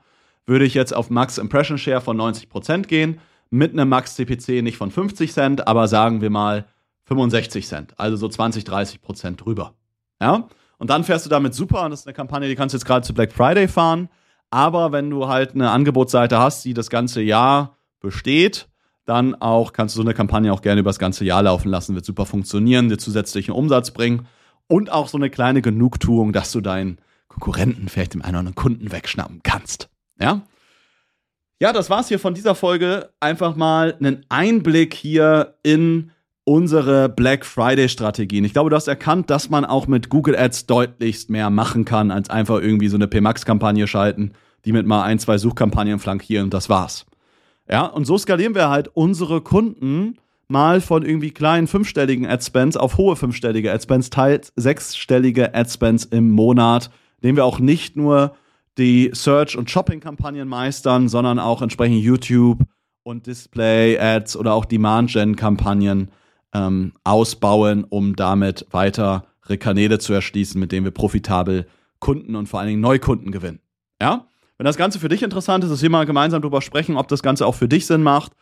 würde 0.47 0.65
ich 0.65 0.75
jetzt 0.75 0.95
auf 0.95 1.11
Max 1.11 1.37
Impression 1.37 1.79
Share 1.79 2.01
von 2.01 2.17
90 2.17 2.49
Prozent 2.49 2.87
gehen, 2.87 3.19
mit 3.51 3.73
einem 3.73 3.89
Max 3.89 4.15
CPC 4.15 4.63
nicht 4.63 4.77
von 4.77 4.93
50 4.93 5.33
Cent, 5.33 5.67
aber 5.67 5.89
sagen 5.89 6.21
wir 6.21 6.31
mal 6.31 6.67
65 7.07 7.67
Cent, 7.67 7.95
also 7.99 8.17
so 8.17 8.29
20, 8.29 8.63
30 8.63 9.03
Prozent 9.03 9.45
drüber. 9.45 9.75
Ja? 10.21 10.49
Und 10.79 10.91
dann 10.91 11.05
fährst 11.05 11.25
du 11.25 11.31
damit 11.31 11.55
super 11.55 11.85
und 11.85 11.91
das 11.91 12.01
ist 12.01 12.07
eine 12.07 12.15
Kampagne, 12.15 12.49
die 12.49 12.55
kannst 12.55 12.75
du 12.75 12.77
jetzt 12.77 12.85
gerade 12.85 13.07
zu 13.07 13.15
Black 13.15 13.33
Friday 13.33 13.69
fahren. 13.69 14.09
Aber 14.51 14.93
wenn 14.93 15.11
du 15.11 15.29
halt 15.29 15.55
eine 15.55 15.71
Angebotsseite 15.71 16.39
hast, 16.39 16.65
die 16.65 16.75
das 16.75 16.91
ganze 16.91 17.23
Jahr 17.23 17.77
besteht, 18.01 18.69
dann 19.05 19.35
auch 19.35 19.73
kannst 19.73 19.95
du 19.95 19.99
so 19.99 20.07
eine 20.07 20.15
Kampagne 20.15 20.53
auch 20.53 20.63
gerne 20.63 20.81
über 20.81 20.91
das 20.91 20.99
ganze 20.99 21.25
Jahr 21.25 21.43
laufen 21.43 21.71
lassen, 21.71 21.95
wird 21.95 22.05
super 22.05 22.27
funktionieren, 22.27 22.89
dir 22.89 22.99
zusätzlichen 22.99 23.55
Umsatz 23.55 23.91
bringen 23.93 24.27
und 24.69 24.91
auch 24.91 25.09
so 25.09 25.17
eine 25.17 25.31
kleine 25.31 25.63
Genugtuung, 25.63 26.33
dass 26.33 26.53
du 26.53 26.61
deinen 26.61 26.99
Konkurrenten 27.29 27.89
vielleicht 27.89 28.15
dem 28.15 28.23
einen 28.23 28.31
oder 28.31 28.39
anderen 28.41 28.55
Kunden 28.57 28.93
wegschnappen 28.93 29.41
kannst. 29.43 29.89
Ja? 30.21 30.43
Ja, 31.61 31.73
das 31.73 31.89
war's 31.89 32.09
hier 32.09 32.19
von 32.19 32.35
dieser 32.35 32.55
Folge. 32.55 33.11
Einfach 33.21 33.57
mal 33.57 33.97
einen 33.99 34.27
Einblick 34.29 34.93
hier 34.93 35.57
in 35.63 36.11
unsere 36.47 37.09
Black 37.09 37.45
Friday 37.45 37.89
Strategien. 37.89 38.45
Ich 38.45 38.53
glaube, 38.53 38.71
du 38.71 38.77
hast 38.77 38.87
erkannt, 38.87 39.31
dass 39.31 39.51
man 39.51 39.65
auch 39.65 39.89
mit 39.89 40.09
Google 40.09 40.37
Ads 40.37 40.67
deutlichst 40.67 41.29
mehr 41.29 41.51
machen 41.51 41.85
kann, 41.85 42.13
als 42.13 42.31
einfach 42.31 42.61
irgendwie 42.61 42.87
so 42.89 42.97
eine 42.97 43.09
PMAX-Kampagne 43.09 43.87
schalten, 43.89 44.31
die 44.65 44.73
mit 44.73 44.87
mal 44.87 45.03
ein, 45.03 45.19
zwei 45.19 45.39
Suchkampagnen 45.39 45.99
flankieren 45.99 46.45
und 46.45 46.55
das 46.55 46.69
war's. 46.69 47.05
Ja, 47.69 47.85
und 47.85 48.05
so 48.05 48.17
skalieren 48.17 48.55
wir 48.55 48.71
halt 48.71 48.89
unsere 48.95 49.41
Kunden 49.41 50.19
mal 50.47 50.81
von 50.81 51.05
irgendwie 51.05 51.33
kleinen 51.33 51.67
fünfstelligen 51.67 52.27
Adspends 52.27 52.77
auf 52.77 52.97
hohe 52.97 53.17
fünfstellige 53.17 53.73
Adspends, 53.73 54.11
teils 54.11 54.53
sechsstellige 54.55 55.53
Adspends 55.53 56.05
im 56.05 56.31
Monat, 56.31 56.91
indem 57.21 57.35
wir 57.35 57.45
auch 57.45 57.59
nicht 57.59 57.97
nur 57.97 58.37
die 58.79 59.11
Search- 59.13 59.57
und 59.59 59.69
Shopping-Kampagnen 59.69 60.47
meistern, 60.47 61.09
sondern 61.09 61.41
auch 61.41 61.61
entsprechend 61.61 62.05
YouTube 62.05 62.63
und 63.03 63.27
Display-Ads 63.27 64.37
oder 64.37 64.55
auch 64.55 64.65
Demand-Gen-Kampagnen 64.65 66.13
ähm, 66.57 66.93
ausbauen, 67.05 67.85
um 67.85 68.17
damit 68.17 68.67
weitere 68.71 69.21
Kanäle 69.59 69.99
zu 69.99 70.13
erschließen, 70.13 70.59
mit 70.59 70.73
denen 70.73 70.85
wir 70.85 70.91
profitabel 70.91 71.67
Kunden 71.99 72.35
und 72.35 72.49
vor 72.49 72.61
allen 72.61 72.69
Dingen 72.69 72.81
Neukunden 72.81 73.31
gewinnen. 73.31 73.61
Ja? 74.01 74.27
Wenn 74.59 74.65
das 74.65 74.77
Ganze 74.77 74.99
für 74.99 75.09
dich 75.09 75.23
interessant 75.23 75.65
ist, 75.65 75.71
dass 75.71 75.83
wir 75.83 75.91
mal 75.91 76.07
gemeinsam 76.07 76.41
darüber 76.41 76.63
sprechen, 76.63 76.97
ob 76.97 77.09
das 77.09 77.23
Ganze 77.23 77.47
auch 77.47 77.55
für 77.55 77.69
dich 77.69 77.87
Sinn 77.87 78.03
macht, 78.03 78.33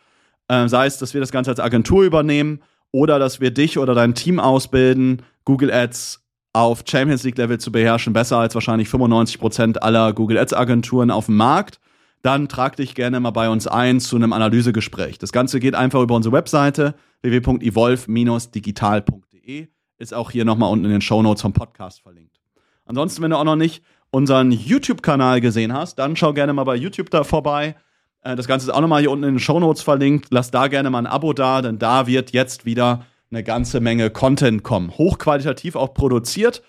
äh, 0.47 0.67
sei 0.67 0.85
es, 0.85 0.97
dass 0.97 1.13
wir 1.13 1.21
das 1.21 1.31
Ganze 1.31 1.51
als 1.51 1.59
Agentur 1.59 2.03
übernehmen 2.03 2.61
oder 2.91 3.19
dass 3.19 3.41
wir 3.41 3.51
dich 3.51 3.77
oder 3.77 3.93
dein 3.93 4.15
Team 4.15 4.39
ausbilden, 4.39 5.21
Google 5.43 5.71
Ads 5.71 6.21
auf 6.53 6.83
Champions 6.87 7.23
League 7.23 7.37
Level 7.37 7.59
zu 7.59 7.71
beherrschen, 7.71 8.13
besser 8.13 8.37
als 8.37 8.55
wahrscheinlich 8.55 8.87
95% 8.87 9.77
aller 9.79 10.13
Google 10.13 10.37
Ads 10.37 10.53
Agenturen 10.53 11.11
auf 11.11 11.25
dem 11.25 11.35
Markt, 11.35 11.79
dann 12.25 12.49
trag 12.49 12.75
dich 12.75 12.95
gerne 12.95 13.19
mal 13.19 13.29
bei 13.29 13.49
uns 13.49 13.67
ein 13.67 13.99
zu 13.99 14.15
einem 14.15 14.33
Analysegespräch. 14.33 15.19
Das 15.19 15.31
Ganze 15.31 15.59
geht 15.59 15.75
einfach 15.75 16.01
über 16.01 16.15
unsere 16.15 16.33
Webseite 16.33 16.95
www.evolve-digital.de. 17.21 19.67
Ist 19.97 20.13
auch 20.13 20.31
hier 20.31 20.43
nochmal 20.43 20.69
unten 20.71 20.85
in 20.85 20.91
den 20.91 21.01
Show 21.01 21.21
Notes 21.21 21.43
vom 21.43 21.53
Podcast 21.53 22.01
verlinkt. 22.01 22.39
Ansonsten, 22.85 23.21
wenn 23.21 23.29
du 23.29 23.37
auch 23.37 23.43
noch 23.43 23.55
nicht 23.55 23.83
unseren 24.09 24.51
YouTube-Kanal 24.51 25.39
gesehen 25.41 25.73
hast, 25.73 25.99
dann 25.99 26.15
schau 26.15 26.33
gerne 26.33 26.53
mal 26.53 26.63
bei 26.63 26.75
YouTube 26.75 27.11
da 27.11 27.23
vorbei. 27.23 27.75
Äh, 28.21 28.35
das 28.35 28.47
Ganze 28.47 28.65
ist 28.67 28.73
auch 28.73 28.81
nochmal 28.81 29.01
hier 29.01 29.11
unten 29.11 29.25
in 29.25 29.35
den 29.35 29.39
Show 29.39 29.59
Notes 29.59 29.83
verlinkt. 29.83 30.29
Lass 30.31 30.49
da 30.51 30.67
gerne 30.67 30.89
mal 30.89 30.99
ein 30.99 31.07
Abo 31.07 31.33
da, 31.33 31.61
denn 31.61 31.79
da 31.79 32.07
wird 32.07 32.31
jetzt 32.31 32.65
wieder 32.65 33.05
eine 33.29 33.43
ganze 33.43 33.81
Menge 33.81 34.09
Content 34.09 34.63
kommen. 34.63 34.97
Hochqualitativ 34.97 35.75
auch 35.75 35.93
produziert, 35.93 36.63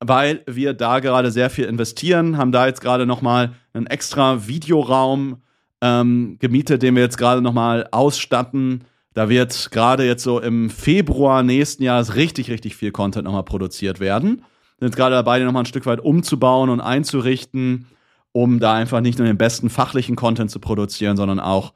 weil 0.00 0.42
wir 0.46 0.74
da 0.74 1.00
gerade 1.00 1.30
sehr 1.30 1.50
viel 1.50 1.64
investieren, 1.64 2.36
haben 2.36 2.52
da 2.52 2.66
jetzt 2.66 2.80
gerade 2.80 3.06
nochmal 3.06 3.54
einen 3.72 3.86
extra 3.86 4.46
Videoraum 4.46 5.42
ähm, 5.80 6.36
gemietet, 6.38 6.82
den 6.82 6.94
wir 6.94 7.02
jetzt 7.02 7.18
gerade 7.18 7.42
nochmal 7.42 7.88
ausstatten 7.90 8.84
da 9.14 9.28
wird 9.28 9.70
gerade 9.70 10.04
jetzt 10.04 10.24
so 10.24 10.40
im 10.40 10.68
Februar 10.68 11.44
nächsten 11.44 11.84
Jahres 11.84 12.16
richtig, 12.16 12.50
richtig 12.50 12.76
viel 12.76 12.90
Content 12.90 13.24
nochmal 13.24 13.44
produziert 13.44 14.00
werden. 14.00 14.44
Sind 14.80 14.88
jetzt 14.88 14.96
gerade 14.96 15.14
dabei, 15.14 15.38
den 15.38 15.46
nochmal 15.46 15.62
ein 15.62 15.66
Stück 15.66 15.86
weit 15.86 16.00
umzubauen 16.00 16.68
und 16.68 16.80
einzurichten, 16.80 17.86
um 18.32 18.58
da 18.58 18.74
einfach 18.74 19.00
nicht 19.00 19.18
nur 19.18 19.28
den 19.28 19.38
besten 19.38 19.70
fachlichen 19.70 20.16
Content 20.16 20.50
zu 20.50 20.58
produzieren, 20.58 21.16
sondern 21.16 21.38
auch 21.38 21.72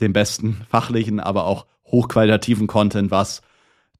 den 0.00 0.12
besten 0.12 0.60
fachlichen, 0.70 1.18
aber 1.18 1.46
auch 1.46 1.66
hochqualitativen 1.84 2.68
Content, 2.68 3.10
was 3.10 3.42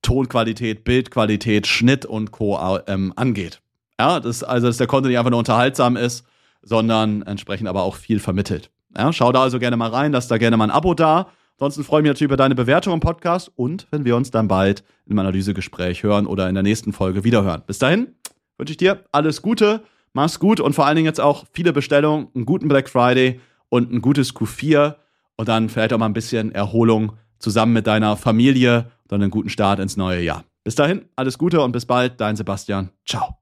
Tonqualität, 0.03 0.85
Bildqualität, 0.85 1.67
Schnitt 1.67 2.07
und 2.07 2.31
Co. 2.31 2.59
Ähm, 2.87 3.13
angeht. 3.17 3.61
Ja, 3.99 4.21
das, 4.21 4.43
also, 4.43 4.69
dass 4.69 4.77
der 4.77 4.87
Content 4.87 5.11
nicht 5.11 5.19
einfach 5.19 5.31
nur 5.31 5.41
unterhaltsam 5.41 5.97
ist, 5.97 6.25
sondern 6.63 7.23
entsprechend 7.23 7.69
aber 7.69 7.83
auch 7.83 7.97
viel 7.97 8.21
vermittelt. 8.21 8.71
Ja, 8.97 9.13
schau 9.13 9.33
da 9.33 9.43
also 9.43 9.59
gerne 9.59 9.77
mal 9.77 9.91
rein, 9.91 10.13
lass 10.13 10.29
da 10.29 10.39
gerne 10.39 10.57
mal 10.57 10.65
ein 10.65 10.71
Abo 10.71 10.95
da. 10.95 11.29
Ansonsten 11.59 11.83
freue 11.83 12.01
ich 12.01 12.03
mich 12.05 12.11
natürlich 12.11 12.29
über 12.29 12.37
deine 12.37 12.55
Bewertung 12.55 12.95
im 12.95 13.01
Podcast 13.01 13.51
und 13.57 13.89
wenn 13.91 14.05
wir 14.05 14.15
uns 14.17 14.31
dann 14.31 14.47
bald 14.47 14.85
im 15.07 15.19
Analysegespräch 15.19 16.05
hören 16.05 16.27
oder 16.27 16.49
in 16.49 16.55
der 16.55 16.63
nächsten 16.63 16.93
Folge 16.93 17.25
wiederhören. 17.25 17.63
Bis 17.67 17.79
dahin 17.79 18.15
wünsche 18.59 18.73
ich 18.73 18.77
dir 18.77 19.05
alles 19.11 19.43
Gute, 19.43 19.83
mach's 20.13 20.39
gut 20.39 20.61
und 20.61 20.75
vor 20.75 20.87
allen 20.87 20.95
Dingen 20.95 21.07
jetzt 21.07 21.21
auch 21.21 21.47
viele 21.53 21.73
Bestellungen, 21.73 22.29
einen 22.35 22.47
guten 22.47 22.69
Black 22.69 22.89
Friday 22.89 23.41
und 23.69 23.93
ein 23.93 24.01
gutes 24.01 24.35
Q4 24.35 24.95
und 25.37 25.49
dann 25.49 25.69
vielleicht 25.69 25.93
auch 25.93 25.99
mal 25.99 26.07
ein 26.07 26.13
bisschen 26.13 26.53
Erholung 26.53 27.13
zusammen 27.41 27.73
mit 27.73 27.87
deiner 27.87 28.17
Familie 28.17 28.91
dann 29.09 29.23
einen 29.23 29.31
guten 29.31 29.49
Start 29.49 29.81
ins 29.81 29.97
neue 29.97 30.23
Jahr. 30.23 30.45
Bis 30.65 30.75
dahin, 30.75 31.07
alles 31.17 31.39
Gute 31.39 31.61
und 31.61 31.73
bis 31.73 31.87
bald, 31.87 32.21
dein 32.21 32.37
Sebastian. 32.37 32.91
Ciao. 33.05 33.37